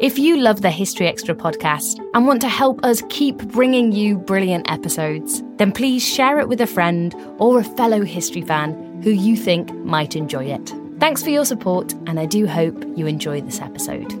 [0.00, 4.16] If you love the History Extra podcast and want to help us keep bringing you
[4.16, 9.10] brilliant episodes, then please share it with a friend or a fellow history fan who
[9.10, 10.72] you think might enjoy it.
[11.00, 14.14] Thanks for your support, and I do hope you enjoy this episode.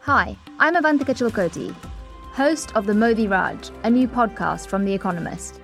[0.00, 1.74] Hi, I'm Avantika Chilkoti,
[2.32, 5.60] host of the Modi Raj, a new podcast from The Economist.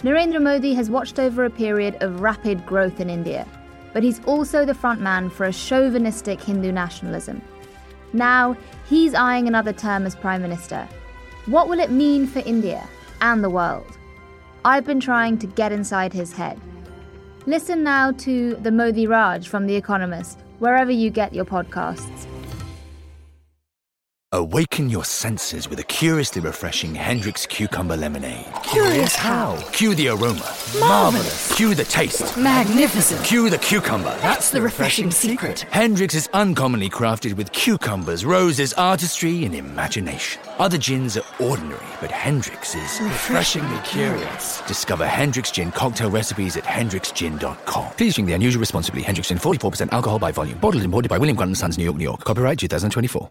[0.00, 3.48] Narendra Modi has watched over a period of rapid growth in India,
[3.94, 7.40] but he's also the frontman for a chauvinistic Hindu nationalism.
[8.16, 8.56] Now,
[8.88, 10.88] he's eyeing another term as Prime Minister.
[11.44, 12.88] What will it mean for India
[13.20, 13.98] and the world?
[14.64, 16.58] I've been trying to get inside his head.
[17.44, 22.26] Listen now to the Modi Raj from The Economist, wherever you get your podcasts.
[24.32, 28.44] Awaken your senses with a curiously refreshing Hendrick's Cucumber Lemonade.
[28.64, 29.56] Curious how?
[29.70, 30.52] Cue the aroma.
[30.80, 31.54] Marvelous.
[31.54, 32.36] Cue the taste.
[32.36, 33.24] Magnificent.
[33.24, 34.18] Cue the cucumber.
[34.20, 35.64] That's the refreshing secret.
[35.70, 40.42] Hendrick's is uncommonly crafted with cucumbers, roses, artistry, and imagination.
[40.58, 44.60] Other gins are ordinary, but Hendrick's is Refreshingly curious.
[44.62, 47.92] Discover Hendrick's Gin cocktail recipes at hendricksgin.com.
[47.92, 49.02] Please drink the unusual responsibly.
[49.02, 50.58] Hendrick's Gin, 44% alcohol by volume.
[50.58, 52.24] Bottled and imported by William Grant & Sons, New York, New York.
[52.24, 53.30] Copyright 2024.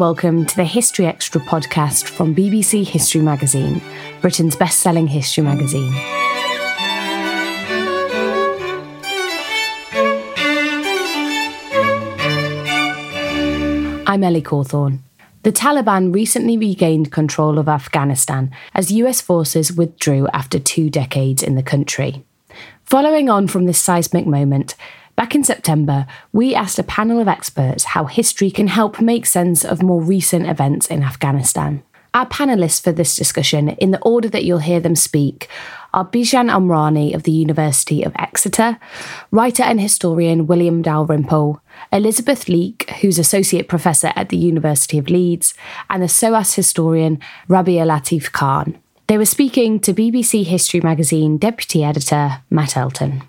[0.00, 3.82] Welcome to the History Extra podcast from BBC History Magazine,
[4.22, 5.92] Britain's best selling history magazine.
[14.06, 15.00] I'm Ellie Cawthorne.
[15.42, 21.56] The Taliban recently regained control of Afghanistan as US forces withdrew after two decades in
[21.56, 22.24] the country.
[22.86, 24.76] Following on from this seismic moment,
[25.20, 29.66] back in September, we asked a panel of experts how history can help make sense
[29.66, 31.82] of more recent events in Afghanistan.
[32.14, 35.50] Our panelists for this discussion, in the order that you'll hear them speak,
[35.92, 38.78] are Bijan Omrani of the University of Exeter,
[39.30, 41.60] writer and historian William Dalrymple,
[41.92, 45.52] Elizabeth Leake, who's Associate Professor at the University of Leeds,
[45.90, 48.78] and the SOAS historian Rabia Latif Khan.
[49.06, 53.24] They were speaking to BBC History Magazine Deputy Editor Matt Elton.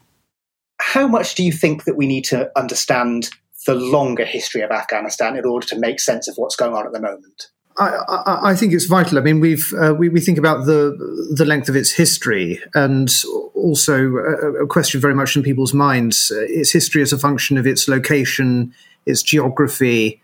[0.81, 3.29] How much do you think that we need to understand
[3.65, 6.91] the longer history of Afghanistan in order to make sense of what's going on at
[6.91, 7.49] the moment?
[7.77, 9.17] I, I, I think it's vital.
[9.17, 10.97] I mean, we've uh, we, we think about the
[11.33, 13.09] the length of its history, and
[13.53, 17.57] also a, a question very much in people's minds: uh, its history as a function
[17.57, 18.73] of its location,
[19.05, 20.21] its geography,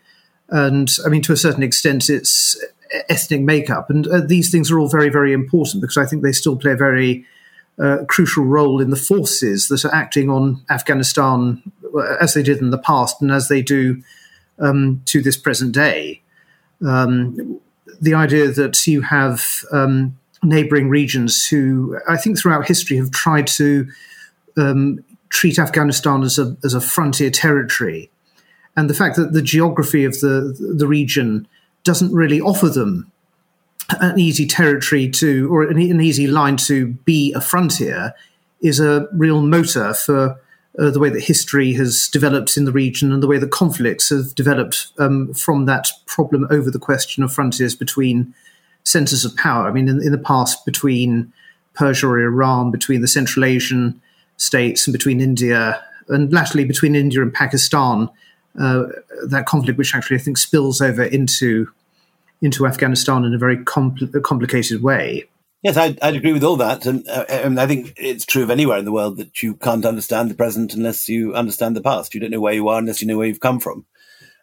[0.50, 2.62] and I mean, to a certain extent, its
[3.08, 3.88] ethnic makeup.
[3.90, 6.72] And uh, these things are all very, very important because I think they still play
[6.72, 7.24] a very
[8.08, 11.62] crucial role in the forces that are acting on Afghanistan
[11.94, 14.02] uh, as they did in the past and as they do
[14.58, 16.20] um, to this present day.
[16.84, 17.60] Um,
[18.00, 23.46] the idea that you have um, neighboring regions who, I think, throughout history have tried
[23.48, 23.88] to
[24.56, 28.10] um, treat Afghanistan as a as a frontier territory,
[28.76, 31.48] and the fact that the geography of the the region
[31.84, 33.10] doesn't really offer them
[34.00, 38.14] an easy territory to or an, an easy line to be a frontier
[38.60, 40.40] is a real motor for
[40.78, 44.10] uh, the way that history has developed in the region and the way that conflicts
[44.10, 48.34] have developed um, from that problem over the question of frontiers between
[48.84, 49.68] centers of power.
[49.68, 51.32] I mean, in, in the past, between
[51.74, 54.00] Persia or Iran, between the Central Asian
[54.36, 58.08] states, and between India, and latterly between India and Pakistan,
[58.58, 58.86] uh,
[59.26, 61.70] that conflict, which actually I think spills over into
[62.40, 65.24] into Afghanistan in a very compl- complicated way.
[65.62, 66.86] Yes, I'd, I'd agree with all that.
[66.86, 69.84] And, uh, and I think it's true of anywhere in the world that you can't
[69.84, 72.14] understand the present unless you understand the past.
[72.14, 73.84] You don't know where you are unless you know where you've come from.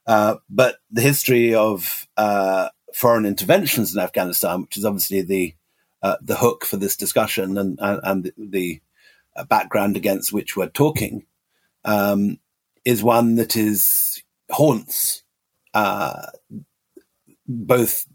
[0.06, 5.56] Uh, but the history of uh, foreign interventions in Afghanistan, which is obviously the
[6.04, 8.82] uh, the hook for this discussion and and, the, the
[9.50, 11.26] background against which we're talking
[11.84, 12.38] um,
[12.84, 14.22] is one that is
[14.52, 15.24] haunts
[15.74, 16.28] uh,
[17.48, 18.06] both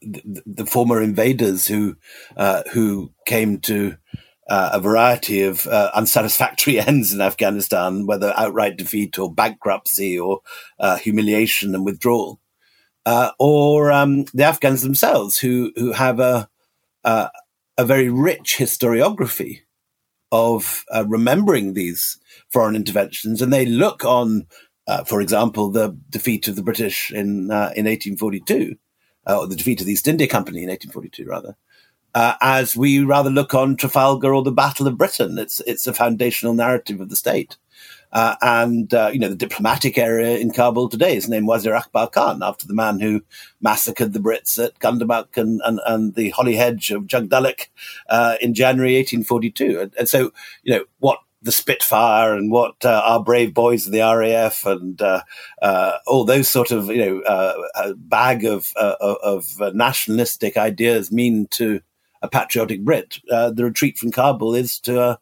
[0.00, 1.96] the, the, former invaders who
[2.36, 3.96] uh, who came to
[4.48, 10.40] uh, a variety of uh, unsatisfactory ends in Afghanistan, whether outright defeat or bankruptcy or
[10.78, 12.40] uh, humiliation and withdrawal,
[13.06, 16.48] uh, or um, the Afghans themselves who who have a
[17.78, 19.60] a very rich historiography
[20.30, 22.18] of uh, remembering these
[22.50, 24.46] foreign interventions, and they look on,
[24.86, 28.76] uh, for example, the defeat of the British in uh, in 1842,
[29.26, 31.56] uh, or the defeat of the East India Company in 1842, rather,
[32.14, 35.38] uh, as we rather look on Trafalgar or the Battle of Britain.
[35.38, 37.56] It's it's a foundational narrative of the state.
[38.12, 42.10] Uh, and, uh, you know, the diplomatic area in Kabul today is named Wazir Akbar
[42.10, 43.22] Khan after the man who
[43.62, 47.68] massacred the Brits at Gandamak and, and, and the Holly Hedge of Jagdalak
[48.10, 49.80] uh, in January 1842.
[49.80, 50.30] And, and, so,
[50.62, 55.00] you know, what the Spitfire and what uh, our brave boys of the RAF and
[55.02, 55.22] uh,
[55.60, 61.80] uh, all those sort of, you know, bag of, of nationalistic ideas mean to
[62.22, 63.18] a patriotic Brit.
[63.26, 65.18] the retreat from Kabul is to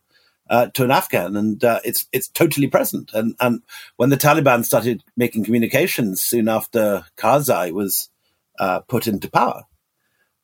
[0.50, 3.12] uh, to an Afghan, and uh, it's it's totally present.
[3.14, 3.62] And and
[3.96, 8.10] when the Taliban started making communications soon after Karzai was
[8.58, 9.62] uh, put into power,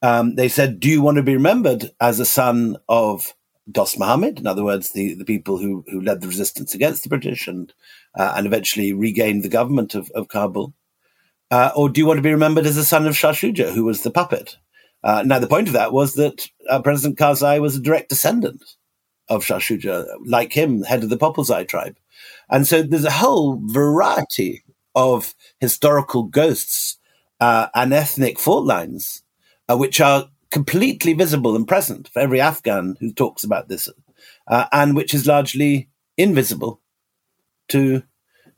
[0.00, 3.34] um, they said, "Do you want to be remembered as a son of
[3.70, 4.38] Dost Mohammed?
[4.38, 7.72] In other words, the, the people who who led the resistance against the British and
[8.16, 10.72] uh, and eventually regained the government of, of Kabul,
[11.50, 13.84] uh, or do you want to be remembered as the son of Shah Shuja, who
[13.84, 14.56] was the puppet?"
[15.02, 16.48] Uh, now, the point of that was that
[16.82, 18.62] President Karzai was a direct descendant
[19.28, 21.96] of Shah Shuja, like him, head of the Popalzai tribe.
[22.50, 24.64] And so there's a whole variety
[24.94, 26.98] of historical ghosts
[27.40, 29.22] uh, and ethnic fault lines,
[29.68, 33.88] uh, which are completely visible and present for every Afghan who talks about this,
[34.48, 36.80] uh, and which is largely invisible
[37.68, 38.02] to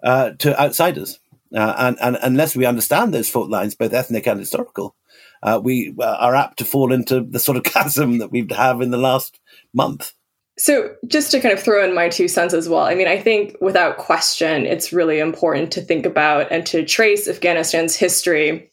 [0.03, 1.19] uh, to outsiders.
[1.55, 4.95] Uh, and, and, unless we understand those fault lines, both ethnic and historical,
[5.43, 8.91] uh, we are apt to fall into the sort of chasm that we have in
[8.91, 9.41] the last
[9.73, 10.13] month.
[10.59, 13.19] So, just to kind of throw in my two cents as well, I mean, I
[13.19, 18.71] think without question, it's really important to think about and to trace Afghanistan's history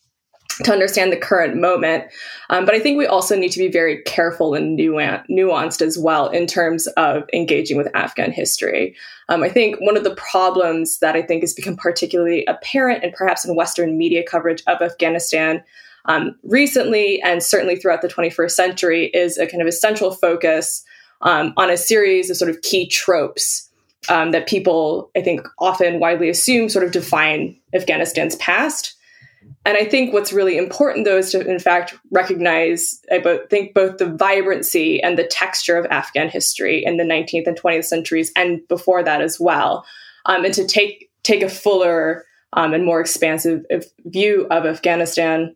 [0.64, 2.06] to understand the current moment.
[2.50, 6.30] Um, but I think we also need to be very careful and nuanced as well
[6.30, 8.96] in terms of engaging with Afghan history.
[9.28, 13.14] Um, I think one of the problems that I think has become particularly apparent and
[13.14, 15.64] perhaps in Western media coverage of Afghanistan
[16.06, 20.84] um, recently and certainly throughout the 21st century is a kind of a central focus
[21.22, 23.70] um, on a series of sort of key tropes
[24.10, 28.94] um, that people, I think, often widely assume sort of define Afghanistan's past.
[29.66, 33.74] And I think what's really important, though, is to in fact recognize, I both, think,
[33.74, 38.32] both the vibrancy and the texture of Afghan history in the 19th and 20th centuries,
[38.36, 39.86] and before that as well,
[40.26, 43.66] um, and to take take a fuller um, and more expansive
[44.06, 45.56] view of Afghanistan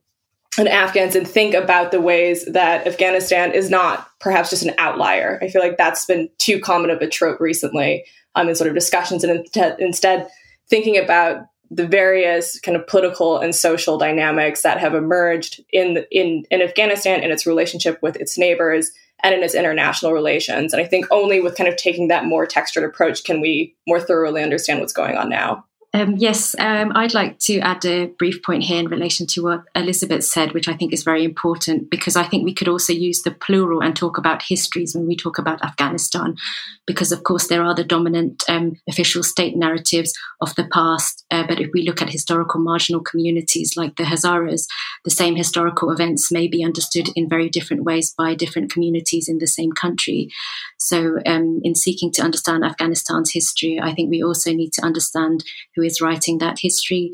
[0.57, 5.39] and Afghans and think about the ways that Afghanistan is not perhaps just an outlier.
[5.41, 8.03] I feel like that's been too common of a trope recently
[8.36, 9.47] um, in sort of discussions, and
[9.80, 10.27] instead
[10.69, 16.45] thinking about the various kind of political and social dynamics that have emerged in in
[16.50, 20.74] in Afghanistan and its relationship with its neighbors and in its international relations.
[20.74, 24.00] And I think only with kind of taking that more textured approach can we more
[24.00, 25.65] thoroughly understand what's going on now.
[25.91, 29.63] Um, yes, um, I'd like to add a brief point here in relation to what
[29.74, 33.24] Elizabeth said, which I think is very important because I think we could also use
[33.24, 36.36] the plural and talk about histories when we talk about Afghanistan,
[36.86, 41.25] because of course there are the dominant um, official state narratives of the past.
[41.31, 44.67] Uh, but if we look at historical marginal communities like the Hazaras,
[45.05, 49.39] the same historical events may be understood in very different ways by different communities in
[49.39, 50.29] the same country.
[50.77, 55.43] So, um, in seeking to understand Afghanistan's history, I think we also need to understand
[55.79, 57.12] who is writing that history,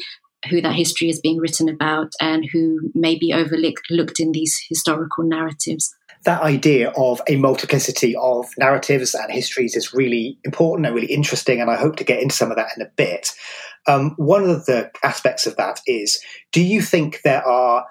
[0.50, 5.24] who that history is being written about, and who may be overlooked in these historical
[5.24, 5.94] narratives.
[6.26, 11.62] That idea of a multiplicity of narratives and histories is really important and really interesting,
[11.62, 13.32] and I hope to get into some of that in a bit.
[13.88, 16.20] Um, one of the aspects of that is
[16.52, 17.86] do you think there are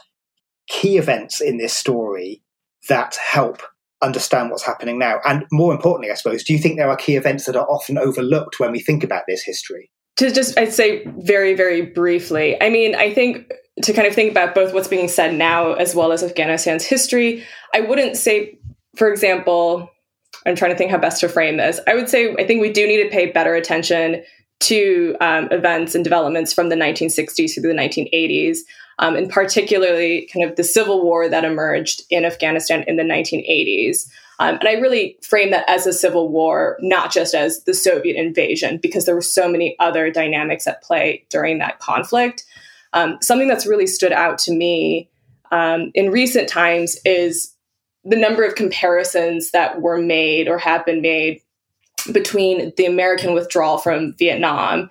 [0.66, 2.42] key events in this story
[2.88, 3.62] that help
[4.02, 5.20] understand what's happening now?
[5.24, 7.96] And more importantly, I suppose, do you think there are key events that are often
[7.96, 9.92] overlooked when we think about this history?
[10.16, 12.60] To just I'd say very very briefly.
[12.60, 13.52] I mean, I think
[13.82, 17.44] to kind of think about both what's being said now as well as Afghanistan's history,
[17.74, 18.58] I wouldn't say
[18.96, 19.90] for example,
[20.46, 21.80] I'm trying to think how best to frame this.
[21.86, 24.22] I would say I think we do need to pay better attention
[24.60, 28.58] to um, events and developments from the 1960s through the 1980s,
[28.98, 34.06] um, and particularly kind of the civil war that emerged in Afghanistan in the 1980s.
[34.38, 38.16] Um, and I really frame that as a civil war, not just as the Soviet
[38.16, 42.44] invasion, because there were so many other dynamics at play during that conflict.
[42.92, 45.08] Um, something that's really stood out to me
[45.50, 47.54] um, in recent times is
[48.04, 51.40] the number of comparisons that were made or have been made
[52.12, 54.90] between the American withdrawal from Vietnam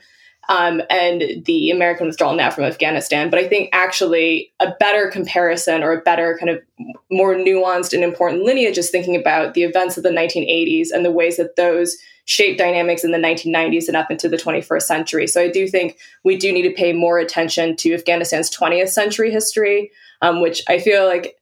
[0.50, 3.30] um, and the American withdrawal now from Afghanistan.
[3.30, 6.62] But I think actually a better comparison or a better kind of
[7.10, 11.12] more nuanced and important lineage is thinking about the events of the 1980s and the
[11.12, 15.28] ways that those shape dynamics in the 1990s and up into the 21st century.
[15.28, 19.32] So I do think we do need to pay more attention to Afghanistan's 20th century
[19.32, 21.38] history, um, which I feel like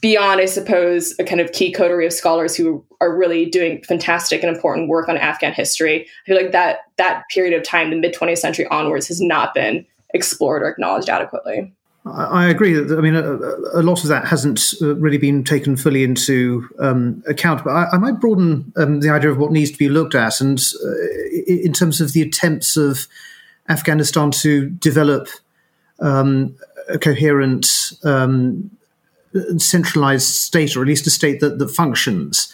[0.00, 4.42] beyond, I suppose, a kind of key coterie of scholars who are really doing fantastic
[4.42, 6.02] and important work on Afghan history.
[6.02, 9.54] I feel like that that period of time, the mid 20th century onwards, has not
[9.54, 11.72] been explored or acknowledged adequately.
[12.06, 13.22] I agree I mean a,
[13.72, 17.64] a, lot of that hasn't uh, really been taken fully into um, account.
[17.64, 20.40] But I, I might broaden um, the idea of what needs to be looked at,
[20.40, 20.90] and uh,
[21.46, 23.06] in terms of the attempts of
[23.70, 25.28] Afghanistan to develop
[26.00, 26.54] um,
[26.90, 27.66] a coherent
[28.04, 28.70] um,
[29.56, 32.52] centralized state, or at least a state that, that functions.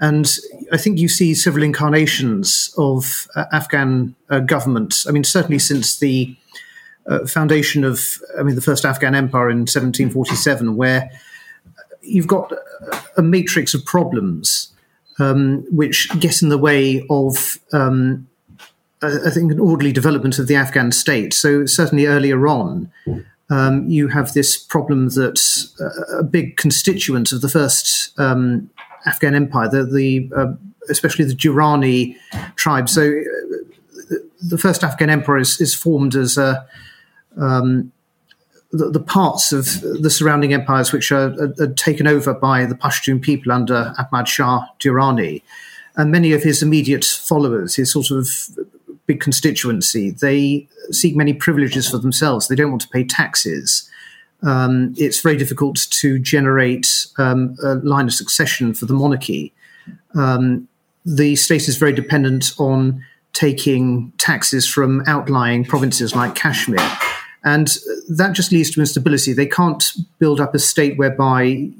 [0.00, 0.30] And
[0.72, 5.04] I think you see several incarnations of uh, Afghan uh, government.
[5.08, 6.36] I mean, certainly since the
[7.06, 11.10] uh, foundation of, I mean, the first Afghan empire in 1747, where
[12.02, 12.52] you've got
[13.16, 14.72] a matrix of problems
[15.18, 18.28] um, which get in the way of, um,
[19.02, 21.34] I think, an orderly development of the Afghan state.
[21.34, 22.90] So certainly earlier on,
[23.50, 25.40] um, you have this problem that
[25.80, 28.70] uh, a big constituent of the first um,
[29.06, 30.52] Afghan empire, the, the uh,
[30.90, 32.16] especially the Durrani
[32.56, 32.88] tribe.
[32.88, 36.66] So uh, the first Afghan empire is, is formed as a,
[37.36, 37.92] um,
[38.70, 42.74] the, the, parts of the surrounding empires which are, are, are, taken over by the
[42.74, 45.42] Pashtun people under Ahmad Shah Durrani.
[45.96, 48.28] And many of his immediate followers, his sort of
[49.06, 52.48] big constituency, they seek many privileges for themselves.
[52.48, 53.88] They don't want to pay taxes.
[54.42, 59.52] Um, it's very difficult to generate um, a line of succession for the monarchy.
[60.14, 60.68] Um,
[61.04, 66.78] the state is very dependent on taking taxes from outlying provinces like Kashmir.
[67.44, 67.68] And
[68.08, 69.32] that just leads to instability.
[69.32, 69.84] They can't
[70.18, 71.70] build up a state whereby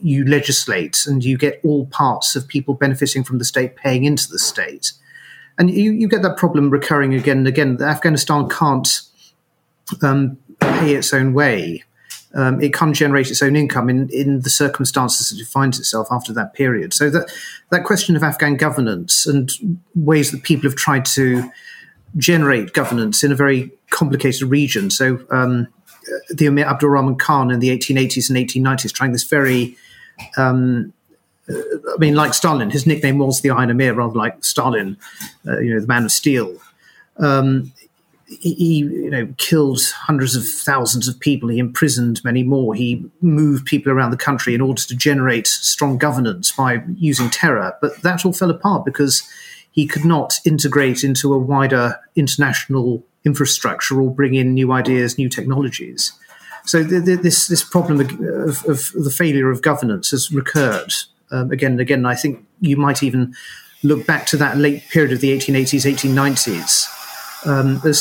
[0.00, 4.28] you legislate and you get all parts of people benefiting from the state paying into
[4.28, 4.92] the state.
[5.58, 7.82] And you, you get that problem recurring again and again.
[7.82, 9.00] Afghanistan can't
[10.02, 11.82] um, pay its own way.
[12.34, 16.08] Um, it can't generate its own income in, in the circumstances that it finds itself
[16.10, 16.92] after that period.
[16.92, 17.30] So that
[17.70, 19.50] that question of Afghan governance and
[19.94, 21.50] ways that people have tried to
[22.16, 24.90] generate governance in a very complicated region.
[24.90, 25.68] So um,
[26.28, 29.76] the Emir Abdul Rahman Khan in the 1880s and 1890s trying this very
[30.36, 30.92] um,
[31.50, 34.98] I mean, like Stalin, his nickname was the Iron Emir, rather like Stalin,
[35.46, 36.56] uh, you know, the Man of Steel.
[37.16, 37.72] Um,
[38.28, 41.48] he, you know, killed hundreds of thousands of people.
[41.48, 42.74] He imprisoned many more.
[42.74, 47.76] He moved people around the country in order to generate strong governance by using terror.
[47.80, 49.26] But that all fell apart because
[49.70, 55.28] he could not integrate into a wider international infrastructure or bring in new ideas, new
[55.28, 56.12] technologies.
[56.64, 60.92] So this this problem of, of, the failure of governance has recurred
[61.30, 62.00] um, again and again.
[62.00, 63.34] And I think you might even
[63.82, 66.97] look back to that late period of the 1880s, 1890s,
[67.44, 67.92] um, uh,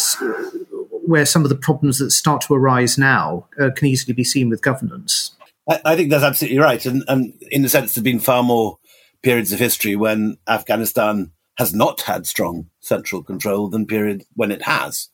[1.05, 4.49] where some of the problems that start to arise now uh, can easily be seen
[4.49, 5.31] with governance.
[5.69, 6.85] I, I think that's absolutely right.
[6.85, 8.77] And, and in a sense, there have been far more
[9.21, 14.61] periods of history when Afghanistan has not had strong central control than period when it
[14.63, 15.09] has.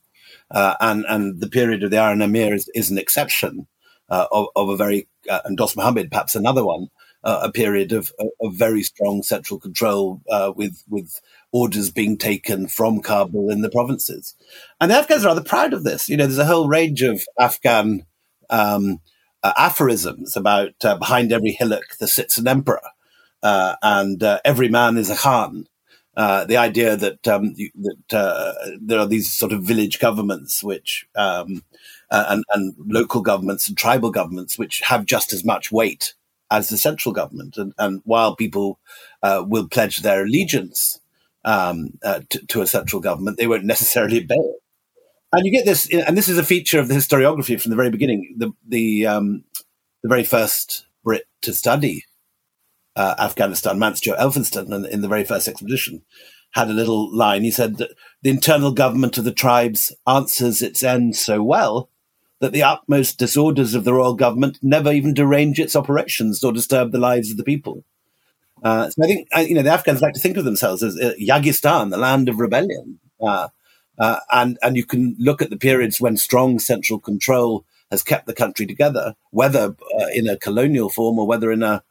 [0.52, 3.68] Uh, and, and the period of the Iron Emir is, is an exception
[4.10, 6.88] uh, of, of, a very, uh, and Dost Muhammad, perhaps another one,
[7.24, 8.12] uh, a period of,
[8.42, 13.70] of, very strong central control uh, with with orders being taken from Kabul in the
[13.70, 14.36] provinces.
[14.82, 16.10] And the Afghans are rather proud of this.
[16.10, 18.06] You know, there's a whole range of Afghan
[18.50, 19.00] um,
[19.42, 22.82] uh, aphorisms about uh, behind every hillock there sits an emperor,
[23.42, 25.66] uh, and uh, every man is a khan.
[26.16, 31.64] the idea that um, that there are these sort of village governments which um,
[32.12, 36.14] and, and local governments and tribal governments which have just as much weight
[36.54, 37.58] as the central government.
[37.58, 38.80] And, and while people
[39.24, 41.00] uh, will pledge their allegiance
[41.44, 44.56] um, uh, to, to, a central government, they won't necessarily obey it.
[45.34, 47.90] And you get this, and this is a feature of the historiography from the very
[47.90, 48.36] beginning.
[48.38, 49.44] The the um,
[50.04, 52.06] the very first Brit to study
[52.96, 56.04] uh, Afghanistan, Mountstuart Elphinstone, in, in the very first expedition,
[56.52, 57.42] had a little line.
[57.42, 61.90] He said that the internal government of the tribes answers its ends so well
[62.44, 66.92] that the utmost disorders of the royal government never even derange its operations or disturb
[66.92, 67.86] the lives of the people.
[68.62, 71.00] Uh, so I think uh, you know the Afghans like to think of themselves as
[71.00, 73.48] uh, Yagistan, the land of rebellion, uh,
[73.98, 78.28] uh, and and you can look at the periods when strong central control has kept
[78.28, 81.82] the country together, whether uh, in a colonial form or whether in a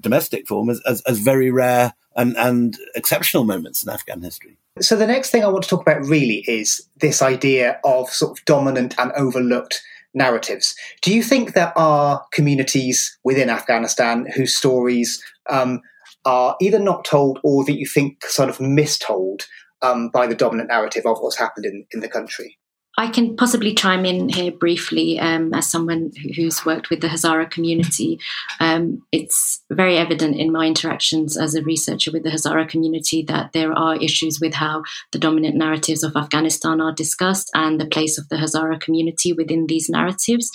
[0.00, 4.56] domestic form, as, as, as very rare and, and exceptional moments in Afghan history.
[4.80, 8.38] So the next thing I want to talk about really is this idea of sort
[8.38, 9.82] of dominant and overlooked
[10.14, 10.74] narratives.
[11.02, 15.80] Do you think there are communities within Afghanistan whose stories um,
[16.24, 19.46] are either not told or that you think sort of mistold
[19.82, 22.58] um, by the dominant narrative of what's happened in, in the country?
[22.98, 27.50] I can possibly chime in here briefly um, as someone who's worked with the Hazara
[27.50, 28.18] community.
[28.58, 33.52] Um, it's very evident in my interactions as a researcher with the Hazara community that
[33.52, 34.82] there are issues with how
[35.12, 39.66] the dominant narratives of Afghanistan are discussed and the place of the Hazara community within
[39.66, 40.50] these narratives.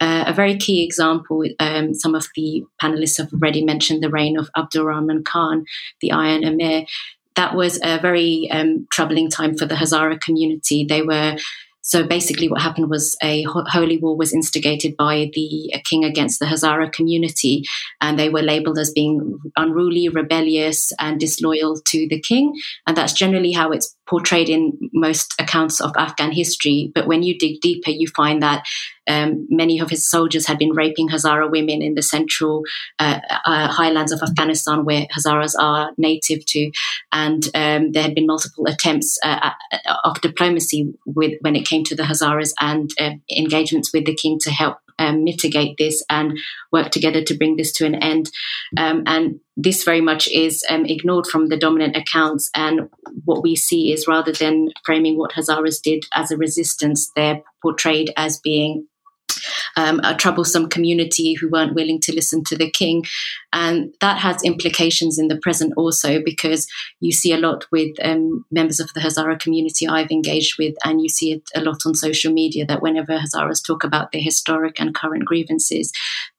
[0.00, 4.38] Uh, a very key example, um, some of the panelists have already mentioned the reign
[4.38, 5.64] of Abdul Rahman Khan,
[6.00, 6.84] the Iron Emir.
[7.36, 10.84] That was a very um, troubling time for the Hazara community.
[10.84, 11.36] They were
[11.90, 16.46] so basically, what happened was a holy war was instigated by the king against the
[16.46, 17.64] Hazara community,
[18.00, 22.54] and they were labeled as being unruly, rebellious, and disloyal to the king.
[22.86, 26.90] And that's generally how it's portrayed in most accounts of Afghan history.
[26.92, 28.64] But when you dig deeper, you find that
[29.08, 32.64] um, many of his soldiers had been raping Hazara women in the central
[32.98, 36.70] uh, uh, highlands of Afghanistan, where Hazaras are native to,
[37.12, 41.84] and um, there had been multiple attempts uh, uh of diplomacy with when it came
[41.84, 46.38] to the Hazaras and uh, engagements with the king to help um, mitigate this and
[46.70, 48.30] work together to bring this to an end.
[48.76, 52.50] Um, and this very much is um, ignored from the dominant accounts.
[52.54, 52.88] And
[53.24, 58.12] what we see is rather than framing what Hazaras did as a resistance, they're portrayed
[58.16, 58.86] as being
[59.76, 63.04] um, a troublesome community who weren't willing to listen to the king.
[63.52, 66.66] And that has implications in the present also, because
[67.00, 71.00] you see a lot with um, members of the Hazara community I've engaged with, and
[71.00, 74.80] you see it a lot on social media that whenever Hazaras talk about their historic
[74.80, 75.92] and current grievances,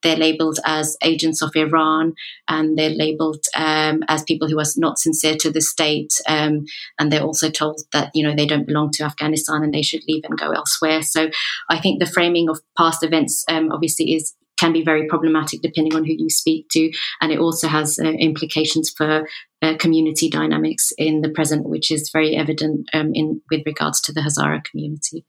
[0.04, 2.14] they're labeled as agents of Iran
[2.48, 6.14] and they're labeled um, as people who are not sincere to the state.
[6.28, 6.66] Um,
[7.00, 10.02] and they're also told that, you know, they don't belong to Afghanistan and they should
[10.08, 11.02] leave and go elsewhere.
[11.02, 11.30] So
[11.70, 15.95] I think the framing of past events um, obviously is can be very problematic depending
[15.95, 19.28] on who you speak to, and it also has uh, implications for
[19.63, 24.13] uh, community dynamics in the present, which is very evident um, in with regards to
[24.13, 25.26] the Hazara community.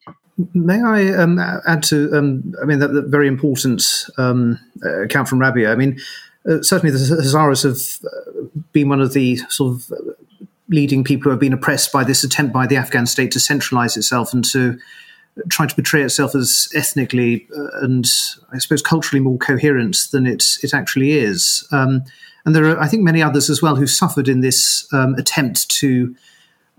[0.54, 2.10] May I um, add to?
[2.12, 3.82] Um, I mean, that, that very important
[4.18, 4.58] um,
[5.04, 5.72] account from Rabia.
[5.72, 5.98] I mean,
[6.48, 9.92] uh, certainly the Hazaras have uh, been one of the sort of
[10.68, 13.96] leading people who have been oppressed by this attempt by the Afghan state to centralize
[13.96, 14.78] itself and to
[15.48, 18.06] trying to portray itself as ethnically uh, and
[18.52, 21.66] I suppose culturally more coherent than it it actually is.
[21.72, 22.04] Um,
[22.44, 25.68] and there are, I think, many others as well who suffered in this um, attempt
[25.70, 26.14] to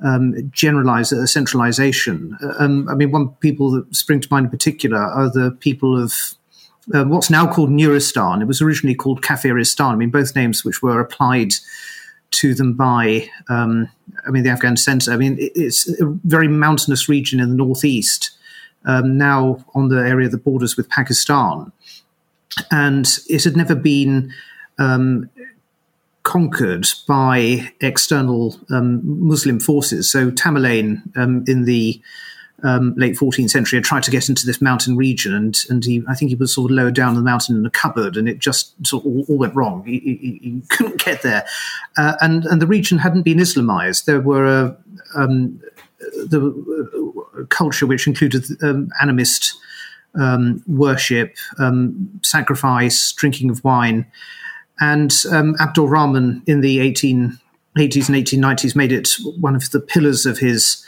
[0.03, 2.37] um, generalize a centralization.
[2.59, 6.13] Um, I mean, one people that spring to mind in particular are the people of
[6.93, 8.41] uh, what's now called Nuristan.
[8.41, 9.93] It was originally called Kafiristan.
[9.93, 11.53] I mean, both names which were applied
[12.31, 13.87] to them by, um,
[14.27, 15.11] I mean, the Afghan center.
[15.11, 18.31] I mean, it's a very mountainous region in the northeast
[18.85, 21.71] um, now on the area that borders with Pakistan.
[22.71, 24.31] And it had never been
[24.77, 25.29] um,
[26.23, 30.11] conquered by external um, Muslim forces.
[30.11, 32.01] So Tamerlane um, in the
[32.63, 36.01] um, late 14th century had tried to get into this mountain region, and and he,
[36.07, 38.39] I think he was sort of lowered down the mountain in a cupboard, and it
[38.39, 39.83] just sort of all, all went wrong.
[39.85, 41.45] He, he, he, couldn't get there,
[41.97, 44.05] uh, and and the region hadn't been Islamized.
[44.05, 44.75] There were uh,
[45.15, 45.61] um,
[45.99, 47.02] the
[47.49, 49.53] culture which included um, animist
[50.15, 54.05] um, worship, um, sacrifice, drinking of wine.
[54.79, 57.37] And um, Abdul Rahman in the 1880s
[57.75, 60.85] and 1890s made it one of the pillars of his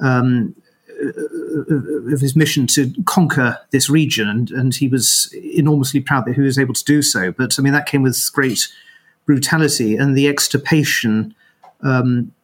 [0.00, 0.54] um,
[2.12, 6.40] of his mission to conquer this region, and, and he was enormously proud that he
[6.40, 7.32] was able to do so.
[7.32, 8.68] But I mean, that came with great
[9.26, 11.34] brutality and the extirpation
[11.82, 12.32] um,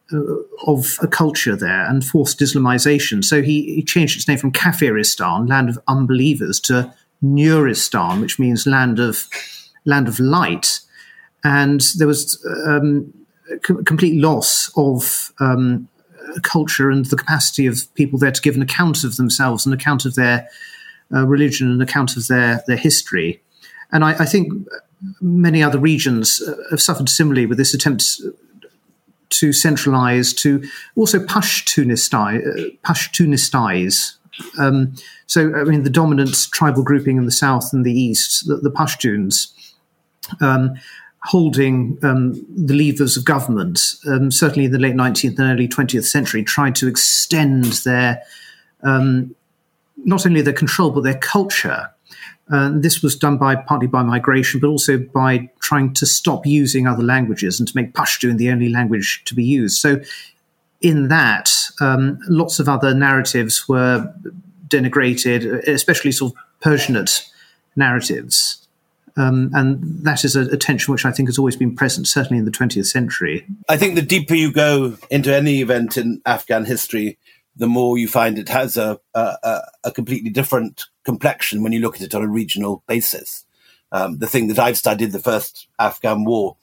[0.65, 3.23] of a culture there and forced Islamization.
[3.23, 6.93] So he, he, changed its name from Kafiristan, land of unbelievers, to
[7.23, 9.27] Nuristan, which means land of
[9.85, 10.81] land of light.
[11.43, 13.13] And there was um,
[13.51, 15.87] a complete loss of um,
[16.43, 20.05] culture and the capacity of people there to give an account of themselves, an account
[20.05, 20.47] of their
[21.13, 23.41] uh, religion, an account of their their history.
[23.91, 24.53] And I, I think
[25.19, 28.21] many other regions uh, have suffered similarly with this attempt
[29.31, 30.63] to centralize, to
[30.95, 34.15] also Pashtunistize.
[34.57, 34.63] Uh.
[34.63, 34.95] Um,
[35.27, 38.71] so, I mean, the dominant tribal grouping in the south and the east, the, the
[38.71, 39.53] Pashtuns,
[40.39, 40.75] um,
[41.23, 46.05] holding um, the levers of government, um, certainly in the late 19th and early 20th
[46.05, 48.23] century, tried to extend their
[48.83, 49.35] um,
[50.03, 51.89] not only their control but their culture.
[52.49, 56.87] Uh, this was done by partly by migration, but also by trying to stop using
[56.87, 59.77] other languages and to make Pashtun the only language to be used.
[59.77, 60.01] So,
[60.81, 64.13] in that, um, lots of other narratives were
[64.67, 67.29] denigrated, especially sort of Persianate
[67.75, 68.67] narratives.
[69.17, 72.39] Um, and that is a, a, tension which I think has always been present, certainly
[72.39, 73.45] in the 20th century.
[73.67, 77.17] I think the deeper you go into any event in Afghan history,
[77.55, 81.95] the more you find it has a, a, a completely different complexion when you look
[81.95, 83.45] at it on a regional basis.
[83.91, 86.55] Um, the thing that I've studied, the first Afghan war,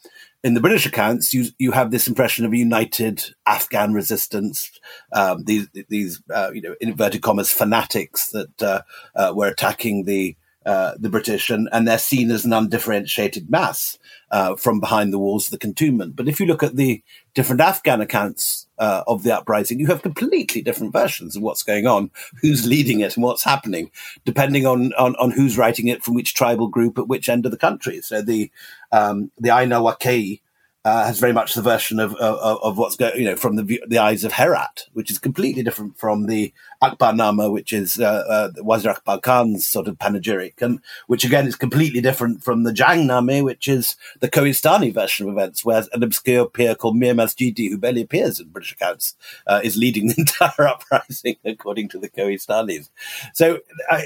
[0.44, 4.70] in the British accounts, you you have this impression of a united Afghan resistance.
[5.12, 8.82] Um, these these uh, you know inverted commas fanatics that uh,
[9.16, 13.98] uh, were attacking the uh, the British, and, and they're seen as an undifferentiated mass
[14.30, 16.14] uh, from behind the walls of the cantonment.
[16.14, 17.02] But if you look at the
[17.38, 21.86] different Afghan accounts uh, of the uprising, you have completely different versions of what's going
[21.86, 22.10] on,
[22.42, 23.92] who's leading it, and what's happening,
[24.24, 27.52] depending on, on, on who's writing it from which tribal group at which end of
[27.52, 28.00] the country.
[28.00, 28.50] So the
[28.90, 30.40] um, the Aina Waqai
[30.84, 33.80] uh, has very much the version of, of, of what's going, you know, from the
[33.86, 38.62] the eyes of Herat, which is completely different from the Akbarnama, which is uh, uh,
[38.62, 43.42] Wazir Akbar Khan's sort of panegyric, and which again is completely different from the Jangnama,
[43.42, 47.78] which is the Kohistani version of events, where an obscure pir called Mir Masjidi, who
[47.78, 49.16] barely appears in British accounts,
[49.48, 52.90] uh, is leading the entire uprising, according to the Kohistanis.
[53.34, 53.58] So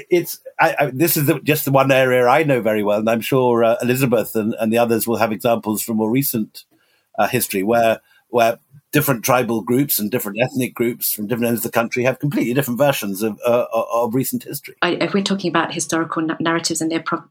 [0.09, 3.09] it's I, I, this is the, just the one area I know very well, and
[3.09, 6.65] I'm sure uh, Elizabeth and, and the others will have examples from more recent
[7.19, 8.57] uh, history where where
[8.93, 12.53] different tribal groups and different ethnic groups from different ends of the country have completely
[12.53, 14.75] different versions of, uh, of recent history.
[14.83, 17.23] If we're talking about historical narratives and their pro-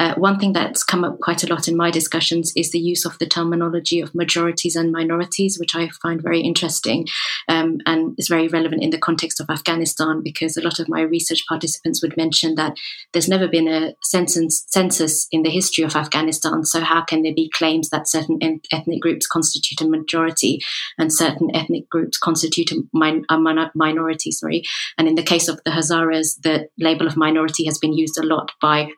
[0.00, 3.04] uh, one thing that's come up quite a lot in my discussions is the use
[3.04, 7.06] of the terminology of majorities and minorities, which I find very interesting
[7.48, 11.00] um, and is very relevant in the context of Afghanistan because a lot of my
[11.00, 12.76] research participants would mention that
[13.12, 16.64] there's never been a census, census in the history of Afghanistan.
[16.64, 18.38] So, how can there be claims that certain
[18.72, 20.60] ethnic groups constitute a majority?
[20.98, 23.38] and certain ethnic groups constitute a, min- a
[23.74, 24.30] minority.
[24.30, 24.62] Sorry,
[24.96, 28.26] and in the case of the Hazaras, the label of minority has been used a
[28.26, 28.88] lot by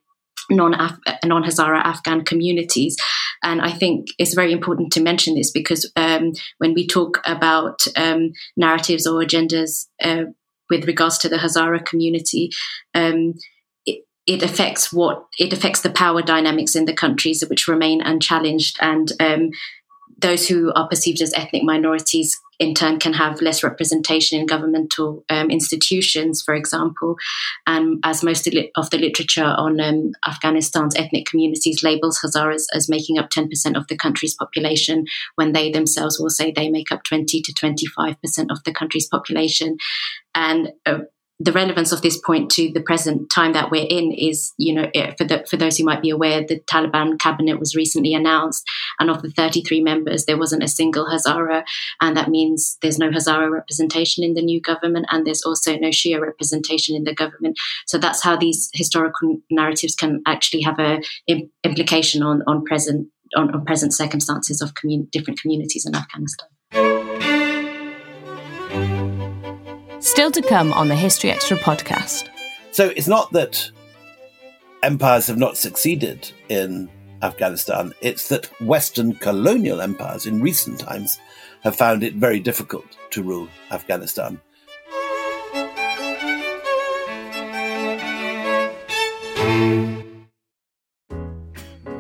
[0.51, 0.73] non
[1.25, 2.97] non Hazara Afghan communities.
[3.43, 7.87] And I think it's very important to mention this because um, when we talk about
[7.97, 10.25] um, narratives or agendas uh,
[10.69, 12.51] with regards to the Hazara community,
[12.95, 13.33] um,
[13.87, 18.77] it, it, affects what it affects the power dynamics in the countries which remain unchallenged
[18.83, 19.51] and um,
[20.21, 25.25] those who are perceived as ethnic minorities in turn can have less representation in governmental
[25.31, 27.17] um, institutions, for example.
[27.67, 33.19] And as most of the literature on um, Afghanistan's ethnic communities labels Hazaras as making
[33.19, 35.07] up 10% of the country's population,
[35.37, 38.17] when they themselves will say they make up 20 to 25%
[38.51, 39.79] of the country's population.
[40.35, 40.99] And uh,
[41.41, 44.91] the relevance of this point to the present time that we're in is, you know,
[44.95, 48.63] eh, for the, for those who might be aware, the Taliban cabinet was recently announced,
[48.99, 51.65] and of the 33 members, there wasn't a single Hazara,
[52.03, 55.89] and that means there's no Hazara representation in the new government, and there's also no
[55.89, 57.57] Shia representation in the government.
[57.87, 61.01] So that's how these historical narratives can actually have a
[61.65, 66.49] implication on on present on, on present circumstances of commun- different communities in Afghanistan.
[70.01, 72.29] Still to come on the History Extra podcast.
[72.73, 73.71] So it's not that
[74.83, 76.89] empires have not succeeded in
[77.21, 81.21] Afghanistan, it's that Western colonial empires in recent times
[81.63, 84.41] have found it very difficult to rule Afghanistan.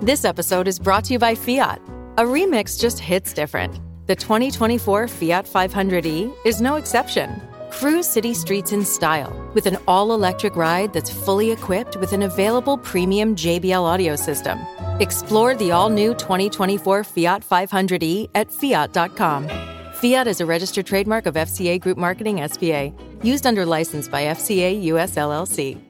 [0.00, 1.82] This episode is brought to you by Fiat.
[2.16, 3.78] A remix just hits different.
[4.06, 7.42] The 2024 Fiat 500e is no exception.
[7.70, 12.22] Cruise city streets in style with an all electric ride that's fully equipped with an
[12.22, 14.59] available premium JBL audio system.
[14.98, 19.48] Explore the all new 2024 Fiat 500e at fiat.com.
[19.94, 24.83] Fiat is a registered trademark of FCA Group Marketing SPA, used under license by FCA
[24.85, 25.89] US LLC.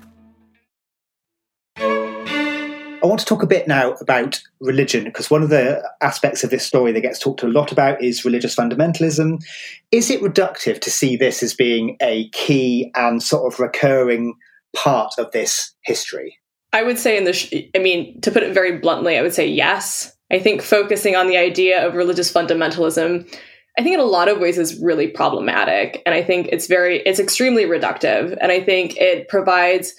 [3.03, 6.51] I want to talk a bit now about religion because one of the aspects of
[6.51, 9.43] this story that gets talked a lot about is religious fundamentalism.
[9.91, 14.35] Is it reductive to see this as being a key and sort of recurring
[14.75, 16.37] part of this history?
[16.73, 19.33] I would say, in the, sh- I mean, to put it very bluntly, I would
[19.33, 20.15] say yes.
[20.31, 23.27] I think focusing on the idea of religious fundamentalism,
[23.77, 26.01] I think in a lot of ways is really problematic.
[26.05, 28.37] And I think it's very, it's extremely reductive.
[28.39, 29.93] And I think it provides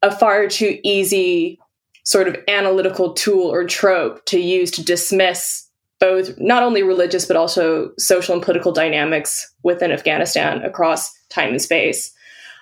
[0.00, 1.59] a far too easy
[2.04, 5.66] sort of analytical tool or trope to use to dismiss
[5.98, 11.62] both not only religious but also social and political dynamics within Afghanistan across time and
[11.62, 12.12] space.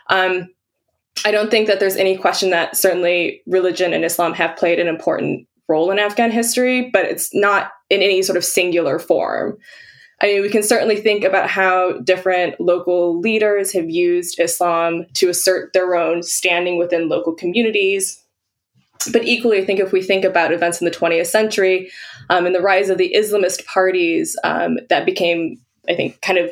[0.09, 0.49] Um,
[1.25, 4.89] I don't think that there's any question that certainly religion and Islam have played an
[4.89, 9.59] important role in Afghan history, but it's not in any sort of singular form.
[10.21, 15.29] I mean, we can certainly think about how different local leaders have used Islam to
[15.29, 18.21] assert their own standing within local communities,
[19.13, 21.91] but equally, I think if we think about events in the 20th century
[22.31, 26.51] um, and the rise of the Islamist parties um, that became, I think, kind of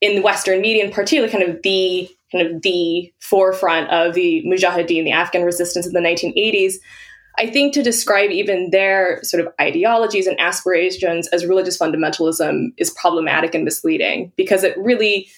[0.00, 4.42] in the Western media, in particular, kind of the kind of the forefront of the
[4.46, 6.74] Mujahideen, the Afghan resistance in the 1980s.
[7.38, 12.90] I think to describe even their sort of ideologies and aspirations as religious fundamentalism is
[12.90, 15.28] problematic and misleading because it really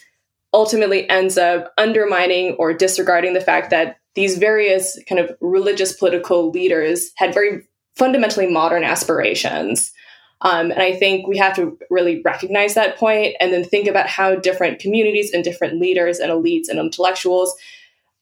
[0.53, 6.51] ultimately ends up undermining or disregarding the fact that these various kind of religious political
[6.51, 9.93] leaders had very fundamentally modern aspirations.
[10.41, 14.09] Um, and I think we have to really recognize that point and then think about
[14.09, 17.55] how different communities and different leaders and elites and intellectuals,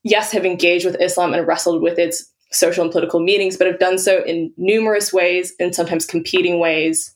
[0.02, 3.78] yes, have engaged with Islam and wrestled with its social and political meanings, but have
[3.78, 7.14] done so in numerous ways and sometimes competing ways,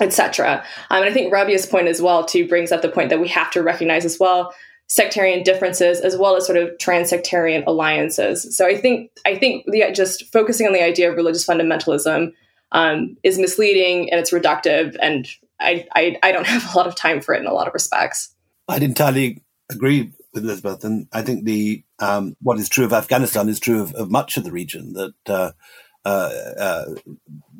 [0.00, 0.64] etc.
[0.90, 3.28] Um, and I think Rabia's point as well too brings up the point that we
[3.28, 4.54] have to recognize as well
[4.88, 8.56] sectarian differences as well as sort of trans-sectarian alliances.
[8.56, 12.32] So I think I think the, just focusing on the idea of religious fundamentalism
[12.72, 15.28] um, is misleading and it's reductive, and
[15.60, 17.74] I, I, I don't have a lot of time for it in a lot of
[17.74, 18.34] respects.
[18.68, 23.48] I'd entirely agree with Elizabeth, and I think the um, what is true of Afghanistan
[23.48, 24.92] is true of, of much of the region.
[24.94, 25.52] That uh,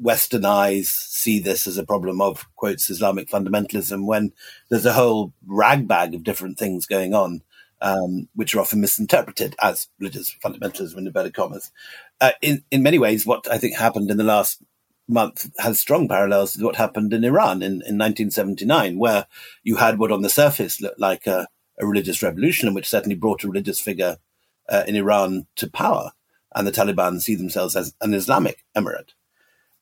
[0.04, 4.33] Western eyes see this as a problem of quotes Islamic fundamentalism when
[4.68, 7.42] there's a whole ragbag of different things going on,
[7.80, 11.70] um, which are often misinterpreted as religious fundamentalism in inverted commas.
[12.20, 14.62] Uh, in in many ways, what I think happened in the last
[15.09, 19.26] month has strong parallels to what happened in Iran in, in 1979, where
[19.62, 21.46] you had what on the surface looked like a,
[21.78, 24.18] a religious revolution, which certainly brought a religious figure
[24.68, 26.12] uh, in Iran to power
[26.54, 29.10] and the Taliban see themselves as an Islamic emirate.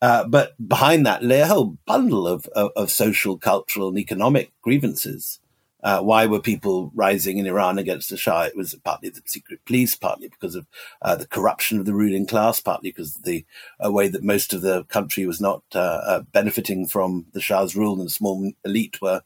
[0.02, 4.52] Uh, but behind that lay a whole bundle of, of, of social, cultural, and economic
[4.60, 5.38] grievances.
[5.80, 8.42] Uh, why were people rising in Iran against the Shah?
[8.42, 10.66] It was partly the secret police, partly because of
[11.02, 13.44] uh, the corruption of the ruling class, partly because of the
[13.84, 17.76] uh, way that most of the country was not uh, uh, benefiting from the Shah's
[17.76, 19.22] rule, and the small elite were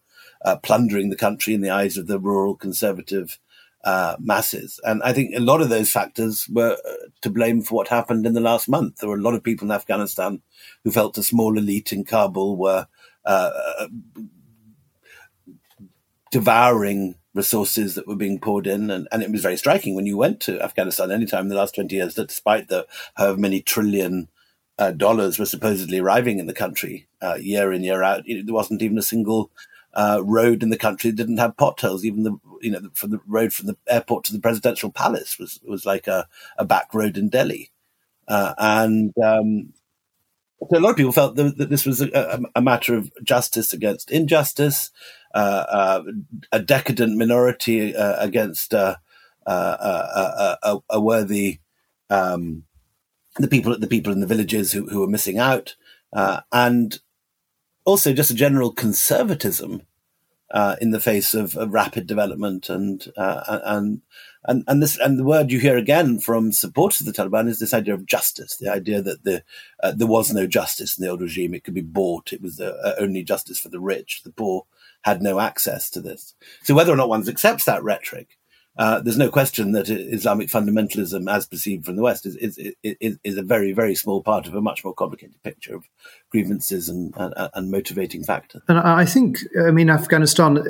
[0.62, 3.38] plundering the country in the eyes of the rural conservative
[3.84, 4.80] uh, masses.
[4.84, 8.26] And I think a lot of those factors were uh, to blame for what happened
[8.26, 8.96] in the last month.
[8.96, 10.42] There were a lot of people in Afghanistan
[10.84, 12.88] who felt a small elite in Kabul were
[13.24, 13.86] uh, uh,
[16.32, 18.90] devouring resources that were being poured in.
[18.90, 21.74] And, and, it was very striking when you went to Afghanistan anytime in the last
[21.74, 24.28] 20 years that despite the however many trillion
[24.78, 28.82] uh, dollars were supposedly arriving in the country uh, year in, year out, there wasn't
[28.82, 29.50] even a single
[29.96, 32.04] uh, road in the country didn't have potholes.
[32.04, 35.58] Even the you know from the road from the airport to the presidential palace was
[35.64, 36.28] was like a,
[36.58, 37.72] a back road in Delhi,
[38.28, 39.72] uh, and um,
[40.70, 43.72] so a lot of people felt that, that this was a, a, matter of justice
[43.72, 44.90] against injustice,
[45.34, 46.02] uh, uh
[46.52, 48.96] a decadent minority uh, against uh,
[49.46, 51.60] a, a, worthy
[52.10, 52.64] um,
[53.38, 55.76] the people the people in the villages who, who were missing out,
[56.12, 57.00] uh, and
[57.86, 59.82] also just a general conservatism
[60.50, 64.02] uh, in the face of, of rapid development and uh, and
[64.44, 67.58] and and this and the word you hear again from supporters of the Taliban is
[67.58, 69.42] this idea of justice, the idea that the
[69.82, 72.32] uh, there was no justice in the old regime; it could be bought.
[72.32, 74.22] It was uh, only justice for the rich.
[74.24, 74.66] The poor
[75.02, 76.34] had no access to this.
[76.62, 78.38] So whether or not one accepts that rhetoric,
[78.78, 83.18] uh, there's no question that Islamic fundamentalism, as perceived from the West, is, is, is,
[83.24, 85.84] is, a very, very small part of a much more complicated picture of
[86.30, 88.60] grievances and, and, and motivating factors.
[88.68, 90.62] And I think, I mean, Afghanistan,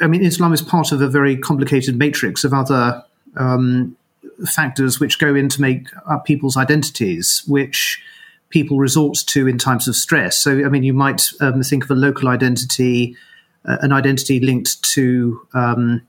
[0.00, 3.04] I mean, Islam is part of a very complicated matrix of other
[3.36, 3.96] um,
[4.44, 8.02] factors which go in to make up people's identities, which
[8.48, 10.36] people resort to in times of stress.
[10.38, 13.16] So, I mean, you might um, think of a local identity,
[13.64, 15.46] uh, an identity linked to.
[15.54, 16.02] Um,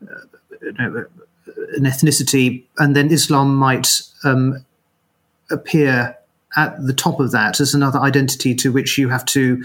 [0.00, 4.64] an ethnicity, and then Islam might um,
[5.50, 6.16] appear
[6.56, 9.62] at the top of that as another identity to which you have to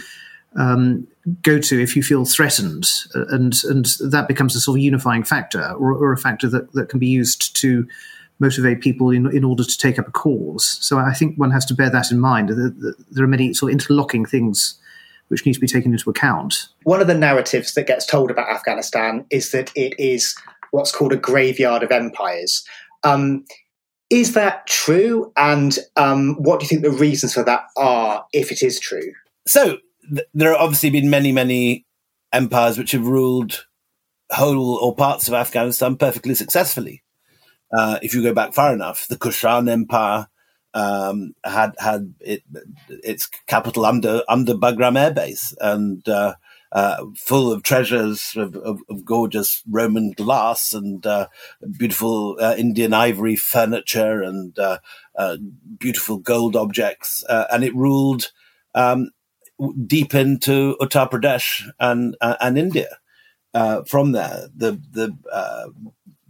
[0.56, 1.08] um,
[1.42, 5.72] go to if you feel threatened, and and that becomes a sort of unifying factor,
[5.74, 7.88] or, or a factor that, that can be used to
[8.40, 10.78] motivate people in, in order to take up a cause.
[10.82, 12.50] So I think one has to bear that in mind.
[12.50, 14.78] There are many sort of interlocking things
[15.28, 16.68] which needs to be taken into account.
[16.84, 20.36] One of the narratives that gets told about Afghanistan is that it is
[20.72, 22.64] what's called a graveyard of empires.
[23.04, 23.46] Um,
[24.10, 25.32] is that true?
[25.36, 29.14] And um, what do you think the reasons for that are, if it is true?
[29.48, 29.78] So
[30.14, 31.86] th- there have obviously been many, many
[32.32, 33.66] empires which have ruled
[34.32, 37.04] whole or parts of Afghanistan perfectly successfully.
[37.76, 40.28] Uh, if you go back far enough, the Kushan Empire
[40.76, 42.44] um, had had it,
[42.90, 46.36] its capital under under Bagram Air Base, and uh,
[46.74, 51.28] uh, full of treasures of, of, of, gorgeous Roman glass and uh,
[51.78, 54.80] beautiful uh, Indian ivory furniture and uh,
[55.18, 55.38] uh,
[55.80, 57.24] beautiful gold objects.
[57.30, 58.32] And it ruled
[58.74, 59.12] um,
[59.88, 62.98] deep into Uttar Pradesh and and India.
[63.88, 65.16] from there, the the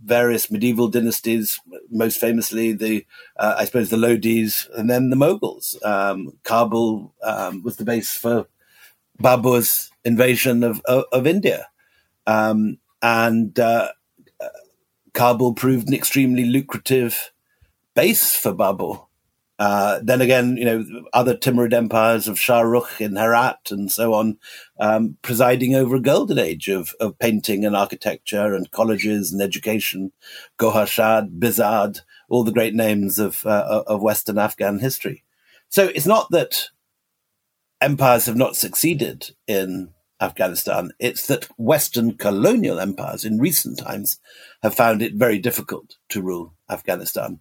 [0.05, 3.05] various medieval dynasties, most famously the,
[3.37, 5.83] uh, I suppose, the Lodis, and then the Mughals.
[5.85, 8.47] Um, Kabul um, was the base for
[9.21, 11.67] Babur's invasion of of, of India,
[12.27, 13.89] um, and uh,
[15.15, 17.31] Kabul proved an extremely lucrative
[17.95, 19.04] base for Babur.
[19.57, 24.13] Uh, then again, you know, other Timurid empires of Shah Rukh in Herat and so
[24.13, 24.37] on,
[24.79, 30.11] um, presiding over a golden age of, of painting and architecture and colleges and education,
[30.59, 35.23] Gohar Shad, Bihzad, all the great names of, uh, of Western Afghan history.
[35.69, 36.69] So it's not that
[37.79, 40.91] empires have not succeeded in Afghanistan.
[40.99, 44.19] It's that Western colonial empires in recent times
[44.63, 47.39] have found it very difficult to rule Afghanistan.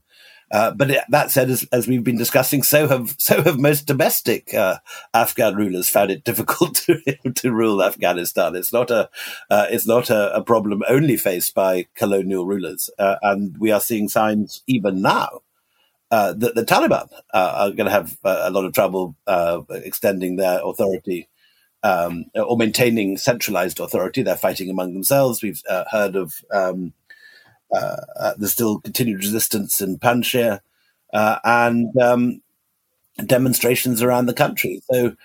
[0.51, 3.87] Uh, but it, that said, as, as, we've been discussing, so have so have most
[3.87, 4.79] domestic uh,
[5.13, 7.01] Afghan rulers found it difficult to,
[7.35, 8.55] to rule Afghanistan.
[8.55, 9.09] It's not a
[9.51, 13.81] uh, it's not a, a, problem only faced by colonial rulers, uh, and we are
[13.81, 15.41] seeing signs even now
[16.11, 19.17] uh, that the Taliban are going to have a lot of trouble
[19.71, 21.29] extending their authority
[21.83, 24.23] um, or maintaining centralized authority.
[24.23, 25.43] They're fighting among themselves.
[25.43, 26.93] We've heard of um,
[27.73, 30.61] Uh, uh, there's still continued resistance in Panjshir
[31.13, 32.43] uh, and um,
[33.25, 34.83] demonstrations around the country.
[34.91, 35.17] So.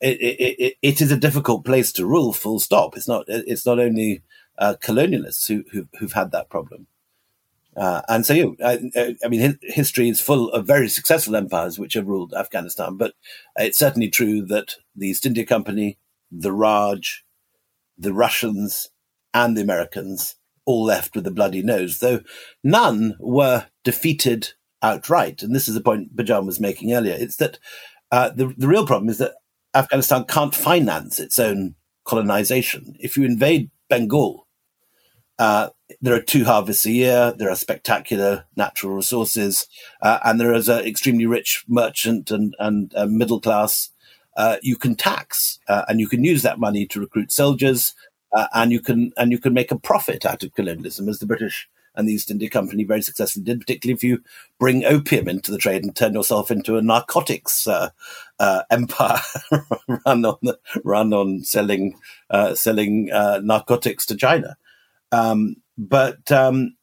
[0.00, 2.32] It, it, it is a difficult place to rule.
[2.32, 2.96] Full stop.
[2.96, 3.26] It's not.
[3.28, 4.22] It's not only
[4.60, 6.88] colonialists who, who who've had that problem.
[7.76, 11.94] Uh, and so, you I, I, mean, history is full of very successful empires which
[11.94, 13.14] have ruled Afghanistan, but
[13.56, 15.98] it's certainly true that the East India Company,
[16.30, 17.24] the Raj,
[17.98, 18.90] the Russians,
[19.32, 22.20] and the Americans all left with a bloody nose, though
[22.62, 25.42] none were defeated outright.
[25.42, 27.16] And this is the point Bijan was making earlier.
[27.18, 27.58] It's that
[28.10, 29.34] uh, the, the real problem is that
[29.74, 31.74] Afghanistan can't finance its own
[32.04, 32.94] colonization.
[33.00, 34.46] If you invade Bengal,
[35.38, 37.34] uh, there are two harvests a year.
[37.36, 39.66] There are spectacular natural resources,
[40.00, 43.90] uh, and there is an extremely rich merchant and and uh, middle class.
[44.36, 47.94] Uh, you can tax, uh, and you can use that money to recruit soldiers,
[48.34, 51.26] uh, and you can and you can make a profit out of colonialism, as the
[51.26, 54.22] British and the East India Company very successfully did, particularly if you
[54.58, 57.90] bring opium into the trade and turn yourself into a narcotics uh,
[58.38, 59.20] uh, empire
[60.06, 60.38] run on
[60.84, 61.96] run on selling
[62.30, 64.56] uh, selling uh, narcotics to China.
[65.12, 66.76] Um, but um,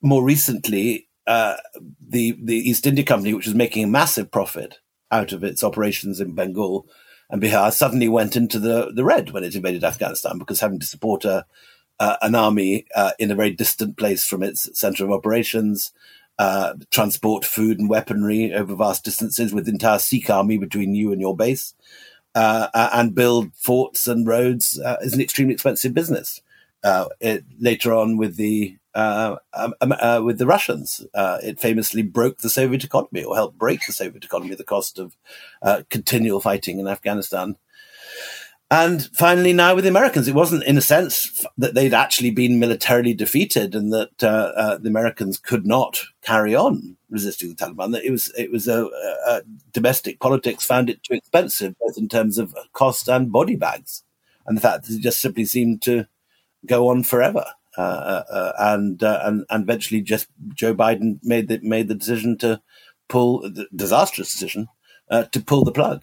[0.00, 1.56] more recently, uh,
[2.00, 4.78] the the East India Company, which was making a massive profit
[5.10, 6.86] out of its operations in Bengal
[7.30, 10.86] and Bihar, suddenly went into the, the red when it invaded Afghanistan because having to
[10.86, 11.44] support a,
[12.00, 15.92] uh, an army uh, in a very distant place from its center of operations
[16.38, 21.12] uh, transport food and weaponry over vast distances with the entire Sikh army between you
[21.12, 21.74] and your base,
[22.34, 26.40] uh, and build forts and roads uh, is an extremely expensive business.
[26.84, 32.02] Uh, it, later on, with the uh, um, um, uh, with the Russians, it famously
[32.02, 35.16] broke the Soviet economy or helped break the Soviet economy at the cost of
[35.88, 37.56] continual fighting in Afghanistan
[38.70, 42.58] and finally, now with the Americans, it wasn't in a sense that they'd actually been
[42.58, 47.98] militarily defeated and that uh, uh, the Americans could not carry on resisting the Taliban.
[48.04, 48.84] It was it was a,
[49.26, 49.40] a,
[49.72, 54.02] domestic politics found it too expensive, both in terms of cost and body bags,
[54.46, 56.06] and the fact that it just simply seemed to
[56.66, 57.46] go on forever.
[57.78, 62.36] Uh, uh, uh and and and eventually, just Joe Biden made the made the decision
[62.38, 62.60] to
[63.08, 64.68] pull the disastrous decision
[65.10, 66.02] to pull the plug.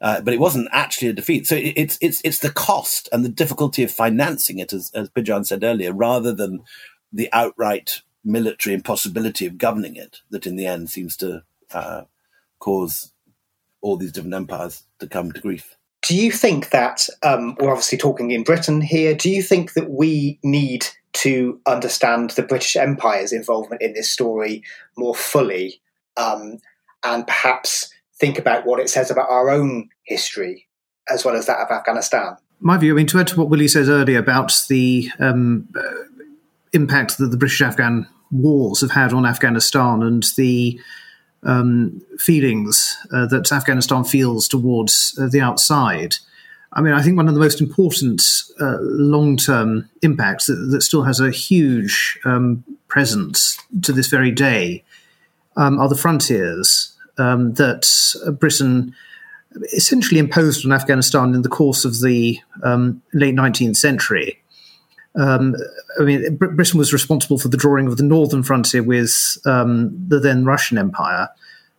[0.00, 1.46] Uh, but it wasn't actually a defeat.
[1.46, 5.08] So it, it's it's it's the cost and the difficulty of financing it, as, as
[5.10, 6.64] Bijan said earlier, rather than
[7.12, 12.02] the outright military impossibility of governing it, that in the end seems to uh,
[12.58, 13.12] cause
[13.80, 15.75] all these different empires to come to grief.
[16.06, 19.14] Do you think that um, we're obviously talking in Britain here?
[19.14, 24.62] Do you think that we need to understand the British Empire's involvement in this story
[24.96, 25.80] more fully,
[26.16, 26.58] um,
[27.04, 27.90] and perhaps?
[28.18, 30.66] think about what it says about our own history
[31.08, 32.36] as well as that of Afghanistan.
[32.60, 35.82] My view, I mean, to add to what Willie said earlier about the um, uh,
[36.72, 40.80] impact that the British Afghan wars have had on Afghanistan and the
[41.46, 46.16] um, feelings uh, that Afghanistan feels towards uh, the outside.
[46.72, 48.20] I mean, I think one of the most important
[48.60, 54.30] uh, long term impacts that, that, still has a huge um, presence to this very
[54.30, 54.84] day
[55.56, 57.88] um, are the frontiers um, that
[58.38, 58.94] Britain
[59.72, 64.42] essentially imposed on Afghanistan in the course of the um, late 19th century.
[65.16, 65.54] Um,
[65.98, 70.20] I mean, Britain was responsible for the drawing of the northern frontier with um, the
[70.20, 71.28] then Russian Empire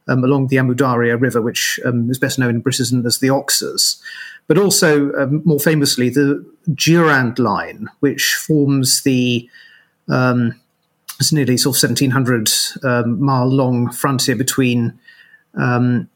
[0.08, 3.30] um, along the Amu Darya River, which um, is best known in Britain as the
[3.30, 4.02] Oxus,
[4.48, 9.48] but also more famously the Durand Line, which forms the
[11.20, 12.50] it's nearly sort of 1700
[12.84, 14.98] um, mile long frontier between
[15.56, 16.10] um,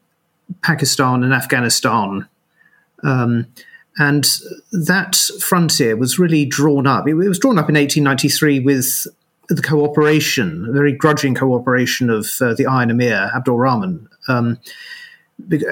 [0.62, 2.28] Pakistan and Afghanistan.
[3.02, 3.46] Um,
[3.98, 4.26] and
[4.72, 7.06] that frontier was really drawn up.
[7.06, 9.06] It, was drawn up in 1893 with
[9.48, 14.08] the cooperation, a very grudging cooperation of uh, the Iron Emir, Abdul Rahman.
[14.28, 14.58] Um,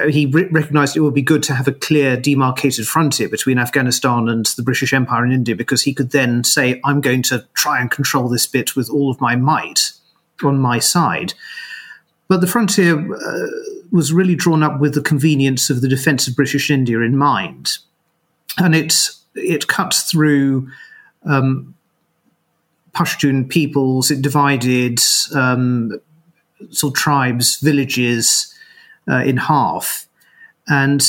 [0.09, 4.27] he re- recognized it would be good to have a clear demarcated frontier between Afghanistan
[4.27, 7.79] and the British Empire in India because he could then say, I'm going to try
[7.79, 9.91] and control this bit with all of my might
[10.43, 11.33] on my side.
[12.27, 13.47] But the frontier uh,
[13.91, 17.77] was really drawn up with the convenience of the defence of British India in mind.
[18.57, 18.93] And it,
[19.35, 20.69] it cuts through
[21.25, 21.75] um,
[22.93, 24.99] Pashtun peoples, it divided
[25.33, 25.99] um,
[26.69, 28.53] sort of tribes, villages
[29.09, 30.07] uh, in half.
[30.67, 31.01] And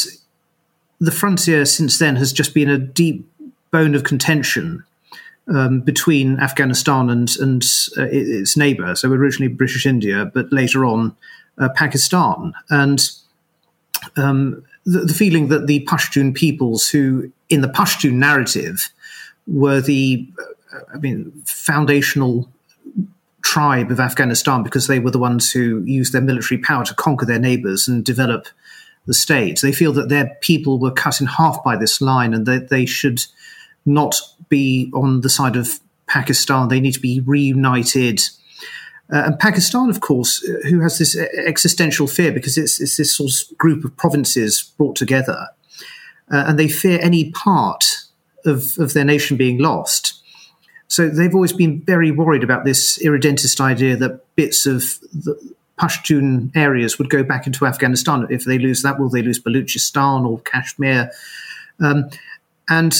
[1.00, 3.28] the frontier since then has just been a deep
[3.70, 4.84] bone of contention
[5.52, 7.64] um, between Afghanistan and, and
[7.98, 8.94] uh, its neighbour.
[8.94, 11.16] So originally British India, but later on
[11.58, 12.52] uh, Pakistan.
[12.70, 13.00] And
[14.16, 18.88] um, the, the, feeling that the Pashtun peoples, who in the Pashtun narrative
[19.46, 20.28] were the,
[20.74, 22.48] uh, I mean, foundational
[23.42, 27.26] tribe of Afghanistan because they were the ones who used their military power to conquer
[27.26, 28.46] their neighbours and develop
[29.06, 29.60] the state.
[29.60, 32.86] They feel that their people were cut in half by this line and that they
[32.86, 33.24] should
[33.84, 34.14] not
[34.48, 36.68] be on the side of Pakistan.
[36.68, 38.22] They need to be reunited.
[39.12, 43.14] Uh, and Pakistan, of course, uh, who has this existential fear because it's, it's this
[43.14, 45.48] sort of group of provinces brought together,
[46.30, 48.04] uh, and they fear any part
[48.46, 50.18] of, of their nation being lost.
[50.88, 55.38] So they've always been very worried about this irredentist idea that bits of the
[55.78, 58.26] Pashtun areas would go back into Afghanistan.
[58.30, 61.10] If they lose that, will they lose Baluchistan or Kashmir?
[61.80, 62.10] Um,
[62.68, 62.94] and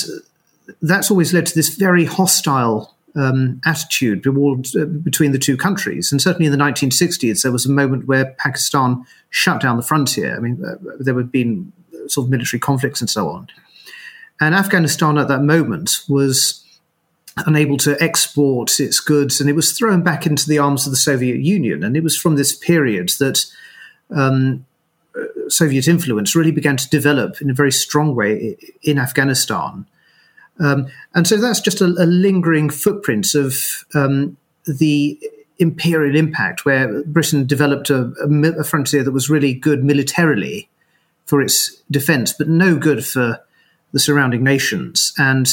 [0.81, 6.11] that's always led to this very hostile um, attitude towards, uh, between the two countries.
[6.11, 10.35] And certainly in the 1960s, there was a moment where Pakistan shut down the frontier.
[10.35, 11.71] I mean, uh, there had been
[12.07, 13.47] sort of military conflicts and so on.
[14.41, 16.63] And Afghanistan at that moment was
[17.45, 20.97] unable to export its goods, and it was thrown back into the arms of the
[20.97, 21.83] Soviet Union.
[21.83, 23.45] And it was from this period that
[24.11, 24.65] um,
[25.17, 29.85] uh, Soviet influence really began to develop in a very strong way in Afghanistan.
[30.59, 35.19] Um, and so that's just a, a lingering footprint of um, the
[35.59, 38.11] imperial impact, where Britain developed a,
[38.57, 40.69] a, frontier that was really good militarily
[41.25, 43.39] for its defense, but no good for
[43.91, 45.13] the surrounding nations.
[45.17, 45.47] And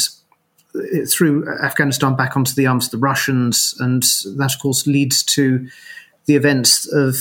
[0.75, 4.03] it threw Afghanistan back onto the arms of the Russians, and
[4.37, 5.69] that, of course, leads to
[6.27, 7.17] the events of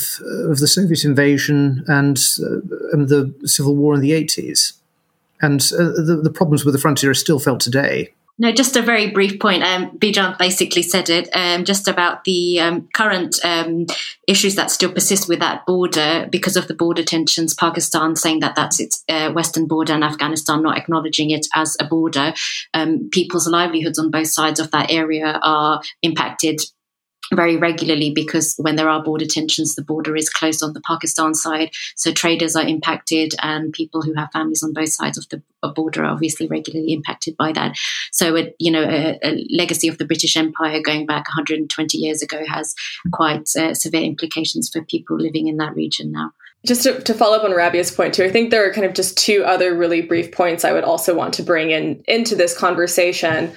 [0.49, 2.59] of the Soviet invasion and, uh,
[2.91, 4.73] and the civil war in the eighties,
[5.41, 8.13] and uh, the, the problems with the frontier are still felt today.
[8.41, 9.63] No, just a very brief point.
[9.63, 13.85] Um, Bijan basically said it um, just about the um, current um,
[14.29, 17.53] issues that still persist with that border because of the border tensions.
[17.53, 21.83] Pakistan saying that that's its uh, western border and Afghanistan not acknowledging it as a
[21.83, 22.33] border.
[22.73, 26.61] Um, people's livelihoods on both sides of that area are impacted
[27.33, 31.33] very regularly because when there are border tensions, the border is closed on the Pakistan
[31.33, 31.71] side.
[31.95, 35.41] So traders are impacted, and people who have families on both sides of the
[35.75, 37.77] border are obviously regularly impacted by that.
[38.11, 42.21] So, it, you know, a, a legacy of the British Empire going back 120 years
[42.21, 42.73] ago has
[43.11, 46.31] quite uh, severe implications for people living in that region now.
[46.65, 48.93] Just to, to, follow up on Rabia's point too, I think there are kind of
[48.93, 52.57] just two other really brief points I would also want to bring in into this
[52.57, 53.53] conversation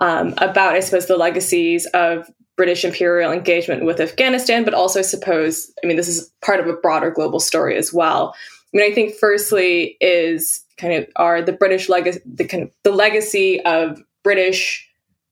[0.00, 5.72] um, about, I suppose, the legacies of British imperial engagement with Afghanistan, but also suppose,
[5.82, 8.34] I mean, this is part of a broader global story as well.
[8.72, 12.70] I mean, I think firstly is kind of are the British legacy, the kind of
[12.82, 14.88] the legacy of British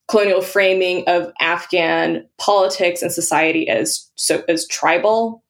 [0.09, 5.43] colonial framing of Afghan politics and society as so as tribal,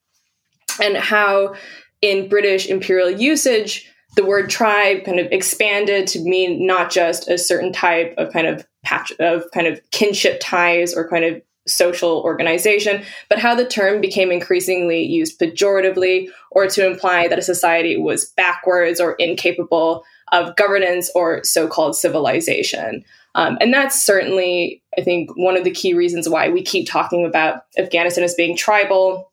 [0.81, 1.55] and how
[2.01, 7.37] in British imperial usage the word tribe kind of expanded to mean not just a
[7.37, 12.21] certain type of kind of patch of kind of kinship ties or kind of social
[12.21, 17.97] organization, but how the term became increasingly used pejoratively or to imply that a society
[17.97, 23.03] was backwards or incapable of governance or so called civilization.
[23.35, 27.25] Um, and that's certainly, I think, one of the key reasons why we keep talking
[27.25, 29.31] about Afghanistan as being tribal.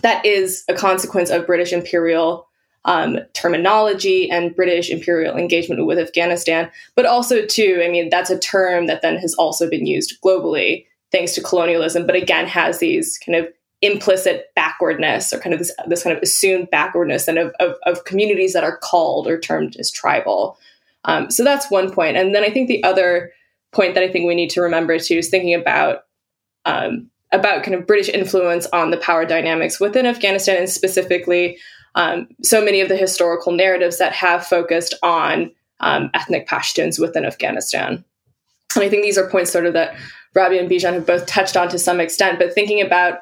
[0.00, 2.48] That is a consequence of British imperial
[2.86, 8.38] um, terminology and British imperial engagement with Afghanistan, but also, too, I mean, that's a
[8.38, 10.84] term that then has also been used globally
[11.14, 13.46] thanks to colonialism, but again has these kind of
[13.82, 18.04] implicit backwardness or kind of this, this kind of assumed backwardness and of, of, of
[18.04, 20.58] communities that are called or termed as tribal.
[21.04, 22.16] Um, so that's one point.
[22.16, 23.30] And then I think the other
[23.72, 26.04] point that I think we need to remember too is thinking about
[26.64, 31.58] um, about kind of British influence on the power dynamics within Afghanistan and specifically
[31.94, 35.50] um, so many of the historical narratives that have focused on
[35.80, 38.04] um, ethnic Pashtuns within Afghanistan.
[38.74, 39.94] And I think these are points sort of that
[40.34, 43.18] Rabia and Bijan have both touched on to some extent, but thinking about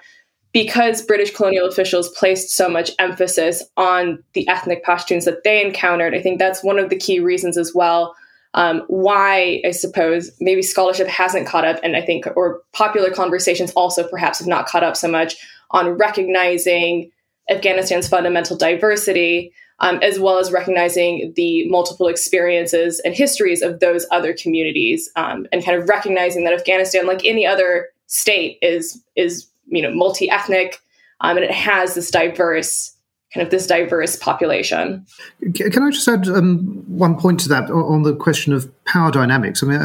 [0.53, 6.15] because British colonial officials placed so much emphasis on the ethnic Pashtuns that they encountered,
[6.15, 8.15] I think that's one of the key reasons as well
[8.55, 13.73] um, why I suppose maybe scholarship hasn't caught up, and I think, or popular conversations
[13.73, 15.37] also perhaps have not caught up so much
[15.71, 17.11] on recognizing
[17.51, 24.07] Afghanistan's fundamental diversity um, as well as recognizing the multiple experiences and histories of those
[24.11, 29.49] other communities, um, and kind of recognizing that Afghanistan, like any other state, is is
[29.67, 30.81] you know multi ethnic,
[31.21, 32.95] um, and it has this diverse
[33.33, 35.07] kind of this diverse population.
[35.55, 39.63] Can I just add um, one point to that on the question of power dynamics?
[39.63, 39.81] I mean,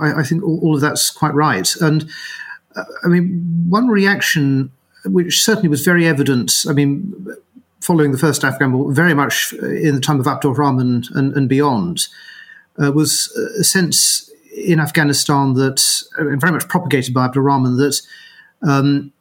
[0.00, 2.08] I, I think all, of that's quite right, and
[2.76, 4.72] uh, I mean one reaction
[5.06, 6.52] which certainly was very evident.
[6.68, 7.26] I mean,
[7.80, 11.48] following the first Afghan war, very much in the time of Abdur Rahman and, and
[11.48, 12.08] beyond,
[12.82, 15.80] uh, was a sense in Afghanistan that,
[16.18, 18.00] uh, very much propagated by Abdur Rahman, that
[18.62, 19.12] um,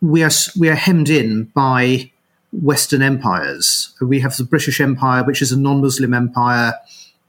[0.00, 2.10] we are we are hemmed in by
[2.52, 3.94] Western empires.
[4.00, 6.74] We have the British Empire, which is a non-Muslim empire.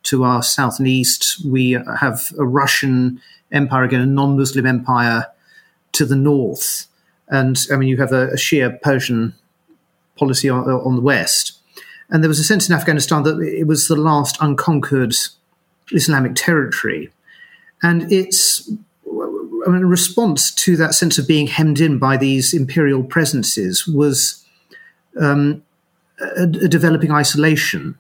[0.07, 3.21] To our south and east, we have a Russian
[3.53, 5.27] empire, again a non-Muslim empire.
[5.93, 6.87] To the north,
[7.27, 9.35] and I mean you have a, a Shia Persian
[10.17, 11.59] policy on, on, the West.
[12.09, 15.15] And there was a sense in Afghanistan that it was the last unconquered
[15.91, 17.09] Islamic territory.
[17.81, 18.69] And its
[19.65, 24.45] I mean, response to that sense of being hemmed in by these imperial presences was
[25.19, 25.63] um,
[26.19, 27.97] a, a developing isolation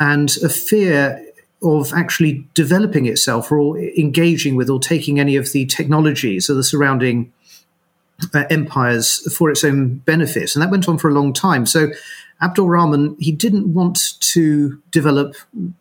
[0.00, 1.24] and a fear
[1.62, 6.64] of actually developing itself or engaging with or taking any of the technologies of the
[6.64, 7.32] surrounding
[8.34, 10.54] uh, empires for its own benefit.
[10.54, 11.66] And that went on for a long time.
[11.66, 11.88] So
[12.40, 15.34] Abdur Rahman, he didn't want to develop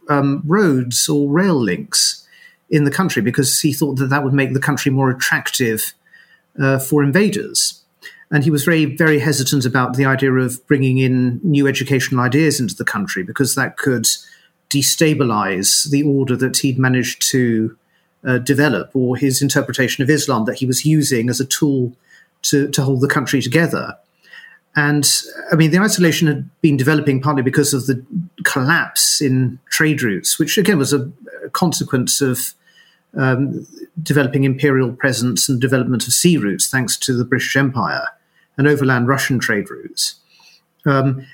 [0.09, 2.27] um, roads or rail links
[2.69, 5.93] in the country because he thought that that would make the country more attractive
[6.59, 7.83] uh, for invaders.
[8.29, 12.59] And he was very, very hesitant about the idea of bringing in new educational ideas
[12.59, 14.05] into the country because that could
[14.69, 17.77] destabilize the order that he'd managed to
[18.25, 21.95] uh, develop or his interpretation of Islam that he was using as a tool
[22.43, 23.95] to, to hold the country together.
[24.75, 25.09] And
[25.51, 28.05] I mean, the isolation had been developing partly because of the
[28.43, 31.11] collapse in trade routes, which again was a,
[31.53, 32.53] consequence of
[33.15, 33.65] um,
[34.03, 38.05] developing imperial presence and development of sea routes, thanks to the British Empire.
[38.57, 40.15] and overland Russian trade routes.
[40.85, 41.25] Um,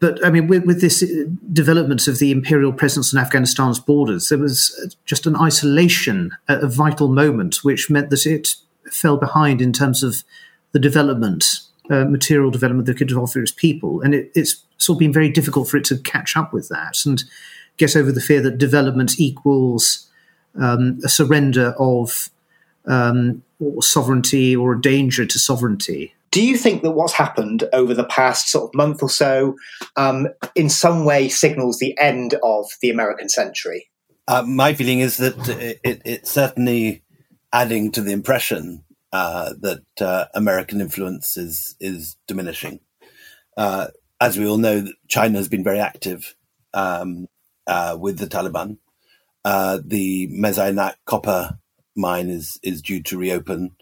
[0.00, 1.04] but I mean, with, with this
[1.52, 6.68] development of the imperial presence on Afghanistan's borders, there was just an isolation at a
[6.68, 8.56] vital moment, which meant that it
[8.92, 10.24] fell behind in terms of
[10.72, 14.00] the development, uh, material development that could offer its people.
[14.00, 16.96] And it, it's sort of been very difficult for it to catch up with that
[17.06, 17.22] and
[17.76, 20.08] get over the fear that development equals
[20.60, 22.30] um, a surrender of
[22.86, 26.14] um, or sovereignty or a danger to sovereignty.
[26.30, 29.56] Do you think that what's happened over the past sort of month or so
[29.96, 33.90] um, in some way signals the end of the American century?
[34.26, 37.01] Uh, my feeling is that it, it, it's certainly
[37.52, 42.80] adding to the impression uh, that uh, American influence is is diminishing.
[43.56, 43.88] Uh,
[44.20, 46.34] as we all know, China has been very active
[46.74, 47.26] um,
[47.66, 48.78] uh, with the Taliban.
[49.44, 51.58] Uh, the Mes Aynak copper
[51.96, 53.72] mine is is due to reopen.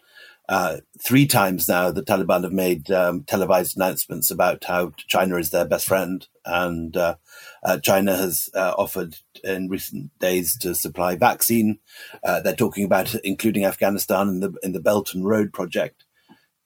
[0.51, 5.51] Uh, three times now, the Taliban have made um, televised announcements about how China is
[5.51, 7.14] their best friend, and uh,
[7.62, 11.78] uh, China has uh, offered in recent days to supply vaccine.
[12.24, 16.05] Uh, they're talking about including Afghanistan in the in the Belt and Road project.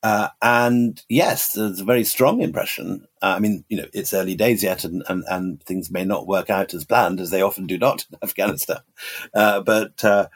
[0.01, 3.05] Uh, and yes, there's a very strong impression.
[3.21, 6.49] I mean, you know, it's early days yet, and, and, and things may not work
[6.49, 8.81] out as planned, as they often do not in Afghanistan.
[9.31, 10.29] but there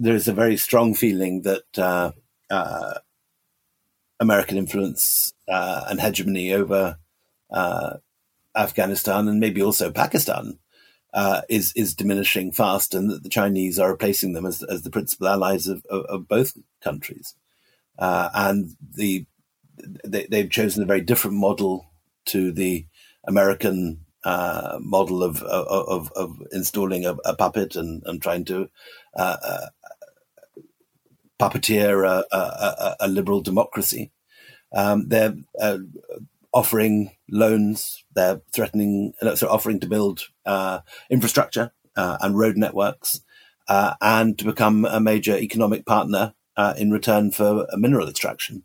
[0.00, 2.12] is a very strong feeling that uh,
[2.50, 2.94] uh,
[4.20, 6.98] American influence uh, and hegemony over
[7.50, 7.96] uh,
[8.56, 10.58] Afghanistan and maybe also Pakistan
[11.14, 14.90] uh, is is diminishing fast, and that the Chinese are replacing them as as the
[14.90, 17.34] principal allies of, of, of both countries,
[17.98, 19.26] uh, and the
[20.04, 21.90] they, they've chosen a very different model
[22.26, 22.86] to the
[23.24, 28.68] American uh, model of, of, of installing a, a, puppet and, and trying to
[29.16, 29.66] uh,
[31.42, 34.10] puppeteer a, a, a liberal democracy.
[34.74, 35.78] Um, they're uh,
[36.52, 38.04] offering loans.
[38.14, 40.80] They're threatening, uh, so offering to build uh,
[41.10, 43.20] infrastructure uh, and road networks,
[43.68, 48.62] uh, and to become a major economic partner uh, in return for mineral extraction.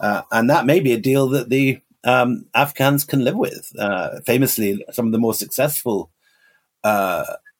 [0.00, 3.72] and that may be a deal that the um, Afghans can live with.
[4.24, 6.10] famously, some of the more successful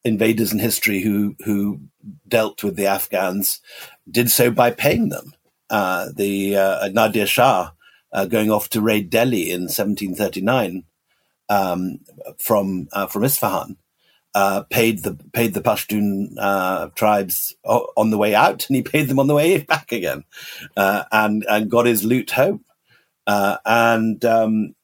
[0.06, 1.80] invaders in history who who
[2.26, 3.60] dealt with the Afghans
[4.10, 5.34] did so by paying them.
[5.68, 7.72] Uh, the uh, Nadir Shah
[8.12, 10.84] uh, going off to raid Delhi in 1739
[11.48, 11.98] um,
[12.38, 13.76] from uh, from Isfahan
[14.34, 19.08] uh, paid the paid the Pashtun uh, tribes on the way out, and he paid
[19.08, 20.24] them on the way back again,
[20.76, 22.64] and and got his loot home.
[23.26, 24.74] and um,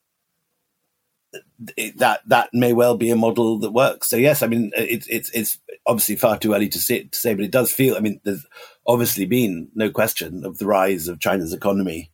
[1.96, 4.08] that that may well be a model that works.
[4.08, 7.34] So yes, I mean it's it's it's obviously far too early to say, to say,
[7.34, 7.96] but it does feel.
[7.96, 8.46] I mean, there's
[8.86, 12.10] obviously been no question of the rise of China's economy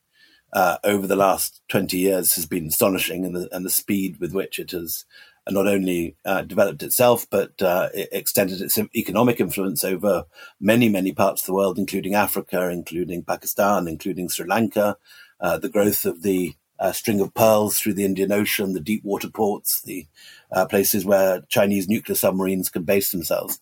[0.52, 4.32] uh, over the last twenty years has been astonishing, and the and the speed with
[4.32, 5.04] which it has
[5.50, 10.24] not only uh, developed itself but uh, it extended its economic influence over
[10.60, 14.96] many many parts of the world, including Africa, including Pakistan, including Sri Lanka.
[15.40, 19.04] Uh, the growth of the uh, string of pearls through the Indian Ocean, the deep
[19.04, 20.06] water ports, the
[20.52, 23.60] uh, places where Chinese nuclear submarines can base themselves,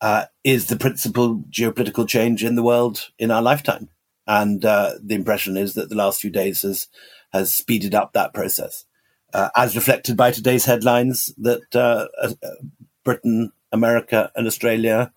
[0.00, 3.88] uh, is the principal geopolitical change in the world in our lifetime.
[4.26, 6.88] And uh, the impression is that the last few days has
[7.32, 8.84] has speeded up that process,
[9.32, 12.06] uh, as reflected by today's headlines that uh,
[13.04, 15.12] Britain, America, and Australia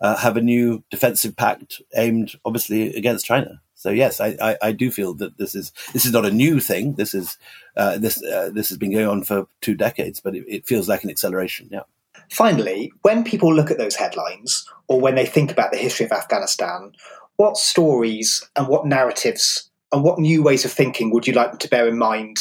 [0.00, 3.60] have a new defensive pact aimed, obviously, against China.
[3.78, 6.58] So yes, I, I, I, do feel that this is this is not a new
[6.58, 6.94] thing.
[6.94, 7.38] This is
[7.76, 10.88] uh, this uh, this has been going on for two decades, but it, it, feels
[10.88, 11.68] like an acceleration.
[11.70, 11.82] Yeah.
[12.28, 16.10] Finally, when people look at those headlines or when they think about the history of
[16.10, 16.90] Afghanistan,
[17.36, 21.58] what stories and what narratives and what new ways of thinking would you like them
[21.58, 22.38] to bear in mind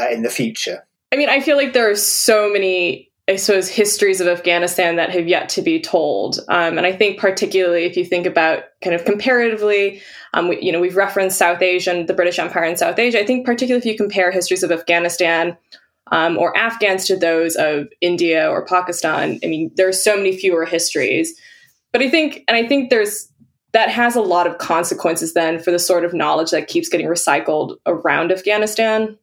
[0.00, 0.86] uh, in the future?
[1.10, 5.10] I mean, I feel like there are so many I suppose, histories of Afghanistan that
[5.10, 6.38] have yet to be told.
[6.48, 10.00] Um, and I think, particularly if you think about kind of comparatively,
[10.32, 13.20] um, we, you know, we've referenced South Asia and the British Empire in South Asia.
[13.20, 15.58] I think, particularly if you compare histories of Afghanistan
[16.10, 20.34] um, or Afghans to those of India or Pakistan, I mean, there are so many
[20.34, 21.38] fewer histories.
[21.92, 23.30] But I think, and I think there's
[23.72, 27.06] that has a lot of consequences then for the sort of knowledge that keeps getting
[27.06, 29.18] recycled around Afghanistan.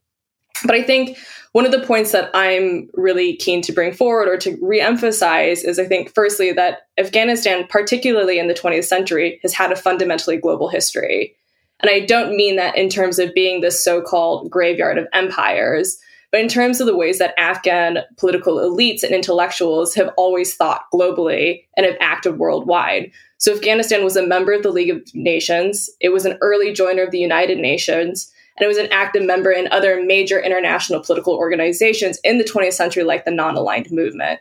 [0.64, 1.18] But I think
[1.56, 5.80] one of the points that I'm really keen to bring forward or to reemphasize is
[5.80, 10.68] I think, firstly, that Afghanistan, particularly in the 20th century, has had a fundamentally global
[10.68, 11.34] history.
[11.80, 15.98] And I don't mean that in terms of being this so called graveyard of empires,
[16.30, 20.84] but in terms of the ways that Afghan political elites and intellectuals have always thought
[20.94, 23.10] globally and have acted worldwide.
[23.38, 27.04] So Afghanistan was a member of the League of Nations, it was an early joiner
[27.04, 31.34] of the United Nations, and it was an active member in other major international political
[31.34, 34.40] organizations in the 20th century, like the non aligned movement.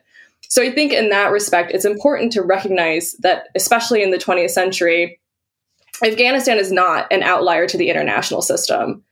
[0.49, 4.51] So I think in that respect, it's important to recognize that, especially in the 20th
[4.51, 5.19] century,
[6.05, 9.03] Afghanistan is not an outlier to the international system.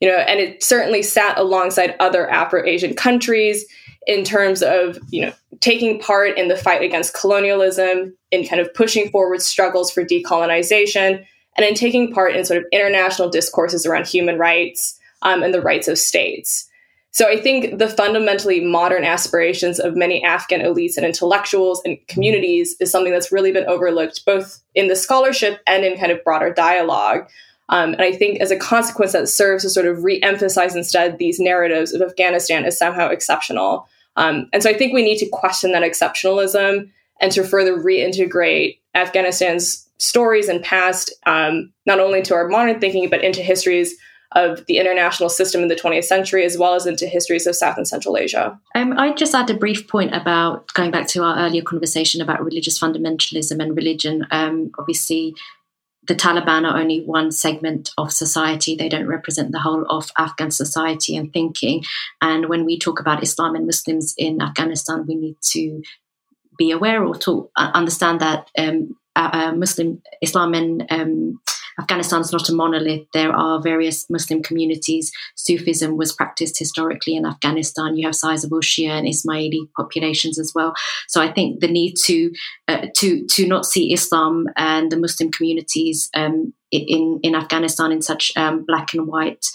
[0.00, 3.66] You know, and it certainly sat alongside other Afro-Asian countries
[4.06, 8.72] in terms of, you know, taking part in the fight against colonialism, in kind of
[8.72, 11.24] pushing forward struggles for decolonization,
[11.56, 15.60] and in taking part in sort of international discourses around human rights um, and the
[15.60, 16.68] rights of states.
[17.12, 22.76] So I think the fundamentally modern aspirations of many Afghan elites and intellectuals and communities
[22.78, 26.52] is something that's really been overlooked both in the scholarship and in kind of broader
[26.52, 27.28] dialogue.
[27.68, 31.40] Um, and I think as a consequence, that serves to sort of re-emphasize instead these
[31.40, 33.88] narratives of Afghanistan as somehow exceptional.
[34.16, 36.90] Um, and so I think we need to question that exceptionalism
[37.20, 43.08] and to further reintegrate Afghanistan's stories and past, um, not only to our modern thinking,
[43.08, 43.94] but into histories
[44.32, 47.76] of the international system in the 20th century, as well as into histories of South
[47.76, 48.58] and Central Asia.
[48.74, 52.44] Um, I'd just add a brief point about going back to our earlier conversation about
[52.44, 54.26] religious fundamentalism and religion.
[54.30, 55.34] Um, obviously,
[56.06, 58.76] the Taliban are only one segment of society.
[58.76, 61.84] They don't represent the whole of Afghan society and thinking.
[62.22, 65.82] And when we talk about Islam and Muslims in Afghanistan, we need to
[66.56, 71.40] be aware or to uh, understand that um, uh, Muslim Islam in um,
[71.78, 73.06] Afghanistan is not a monolith.
[73.14, 75.10] There are various Muslim communities.
[75.34, 77.96] Sufism was practiced historically in Afghanistan.
[77.96, 80.74] You have sizable Shia and Ismaili populations as well.
[81.08, 82.32] So I think the need to
[82.68, 88.02] uh, to to not see Islam and the Muslim communities um, in in Afghanistan in
[88.02, 89.46] such um, black and white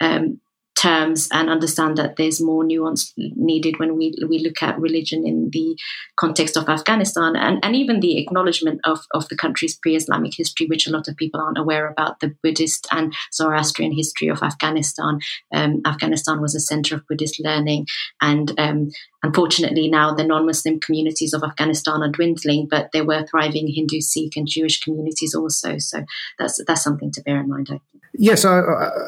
[0.00, 0.40] um,
[0.80, 5.50] terms and understand that there's more nuance needed when we we look at religion in
[5.52, 5.76] the
[6.16, 10.86] context of Afghanistan and, and even the acknowledgement of, of the country's pre-Islamic history, which
[10.86, 15.20] a lot of people aren't aware about, the Buddhist and Zoroastrian history of Afghanistan.
[15.52, 17.86] Um, Afghanistan was a center of Buddhist learning
[18.20, 18.90] and um,
[19.22, 24.00] Unfortunately, now the non Muslim communities of Afghanistan are dwindling, but there were thriving Hindu,
[24.00, 25.78] Sikh, and Jewish communities also.
[25.78, 26.04] So
[26.38, 28.02] that's, that's something to bear in mind, I think.
[28.14, 28.60] Yes, I,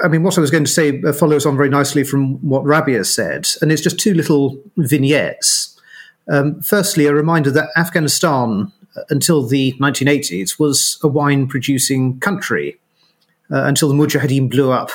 [0.04, 2.64] I, mean, what I was going to say uh, follows on very nicely from what
[2.64, 5.80] Rabia said, and it's just two little vignettes.
[6.30, 12.78] Um, firstly, a reminder that Afghanistan, uh, until the 1980s, was a wine producing country
[13.50, 14.90] uh, until the Mujahideen blew up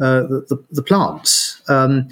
[0.00, 1.62] uh, the, the, the, plants.
[1.68, 2.08] Um,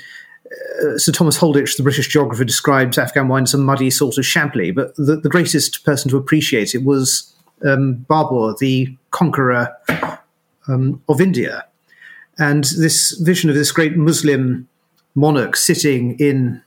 [0.51, 4.25] uh, Sir Thomas Holdich, the British geographer, describes Afghan wine as a muddy sort of
[4.25, 7.35] Chablis, but the, the greatest person to appreciate it was
[7.67, 9.75] um, Babur, the conqueror
[10.69, 11.65] um, of India.
[12.39, 14.69] And this vision of this great Muslim
[15.15, 16.63] monarch sitting in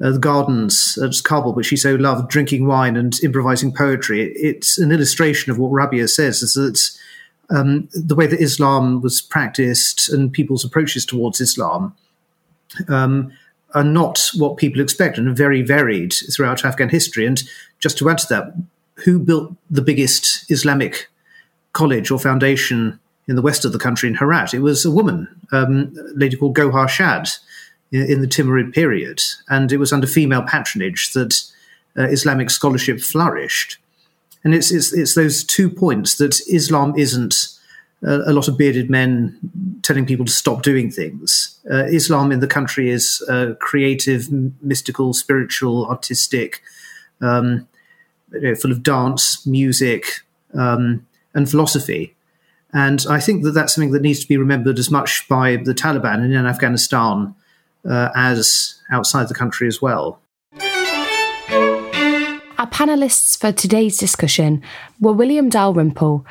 [0.00, 4.78] uh, the gardens at Kabul, which he so loved, drinking wine and improvising poetry, it's
[4.78, 6.98] an illustration of what Rabia says, is that
[7.50, 11.96] um, the way that Islam was practiced and people's approaches towards Islam
[12.88, 13.32] um,
[13.74, 17.26] are not what people expect and are very varied throughout Afghan history.
[17.26, 17.42] And
[17.78, 18.54] just to add to that,
[19.04, 21.08] who built the biggest Islamic
[21.72, 22.98] college or foundation
[23.28, 24.54] in the west of the country in Herat.
[24.54, 27.28] It was a woman, um, a lady called Gohar Shad,
[27.90, 31.42] in, the Timurid period, and it was under female patronage that
[31.96, 33.78] uh, Islamic scholarship flourished.
[34.44, 37.48] And it's, it's, it's those two points that Islam isn't
[38.02, 39.36] a, lot of bearded men
[39.82, 41.58] telling people to stop doing things.
[41.70, 44.28] Uh, Islam in the country is uh, creative,
[44.62, 46.62] mystical, spiritual, artistic,
[47.20, 47.66] um,
[48.32, 50.20] you know, full of dance, music,
[50.54, 52.14] um, and philosophy.
[52.72, 55.74] And I think that that's something that needs to be remembered as much by the
[55.74, 57.34] Taliban in Afghanistan
[57.88, 60.20] uh, as outside the country as well.
[62.58, 64.62] Our panelists for today's discussion
[65.00, 66.26] were William Dalrymple,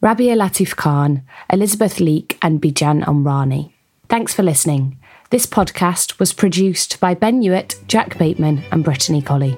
[0.00, 3.72] Rabia Latif Khan, Elizabeth Leake, and Bijan Omrani.
[4.08, 4.98] Thanks for listening.
[5.30, 9.56] This podcast was produced by Ben Hewitt, Jack Bateman, and Brittany Colley.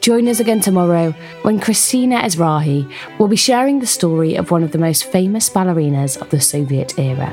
[0.00, 4.72] Join us again tomorrow when Christina Ezrahi will be sharing the story of one of
[4.72, 7.32] the most famous ballerinas of the Soviet era.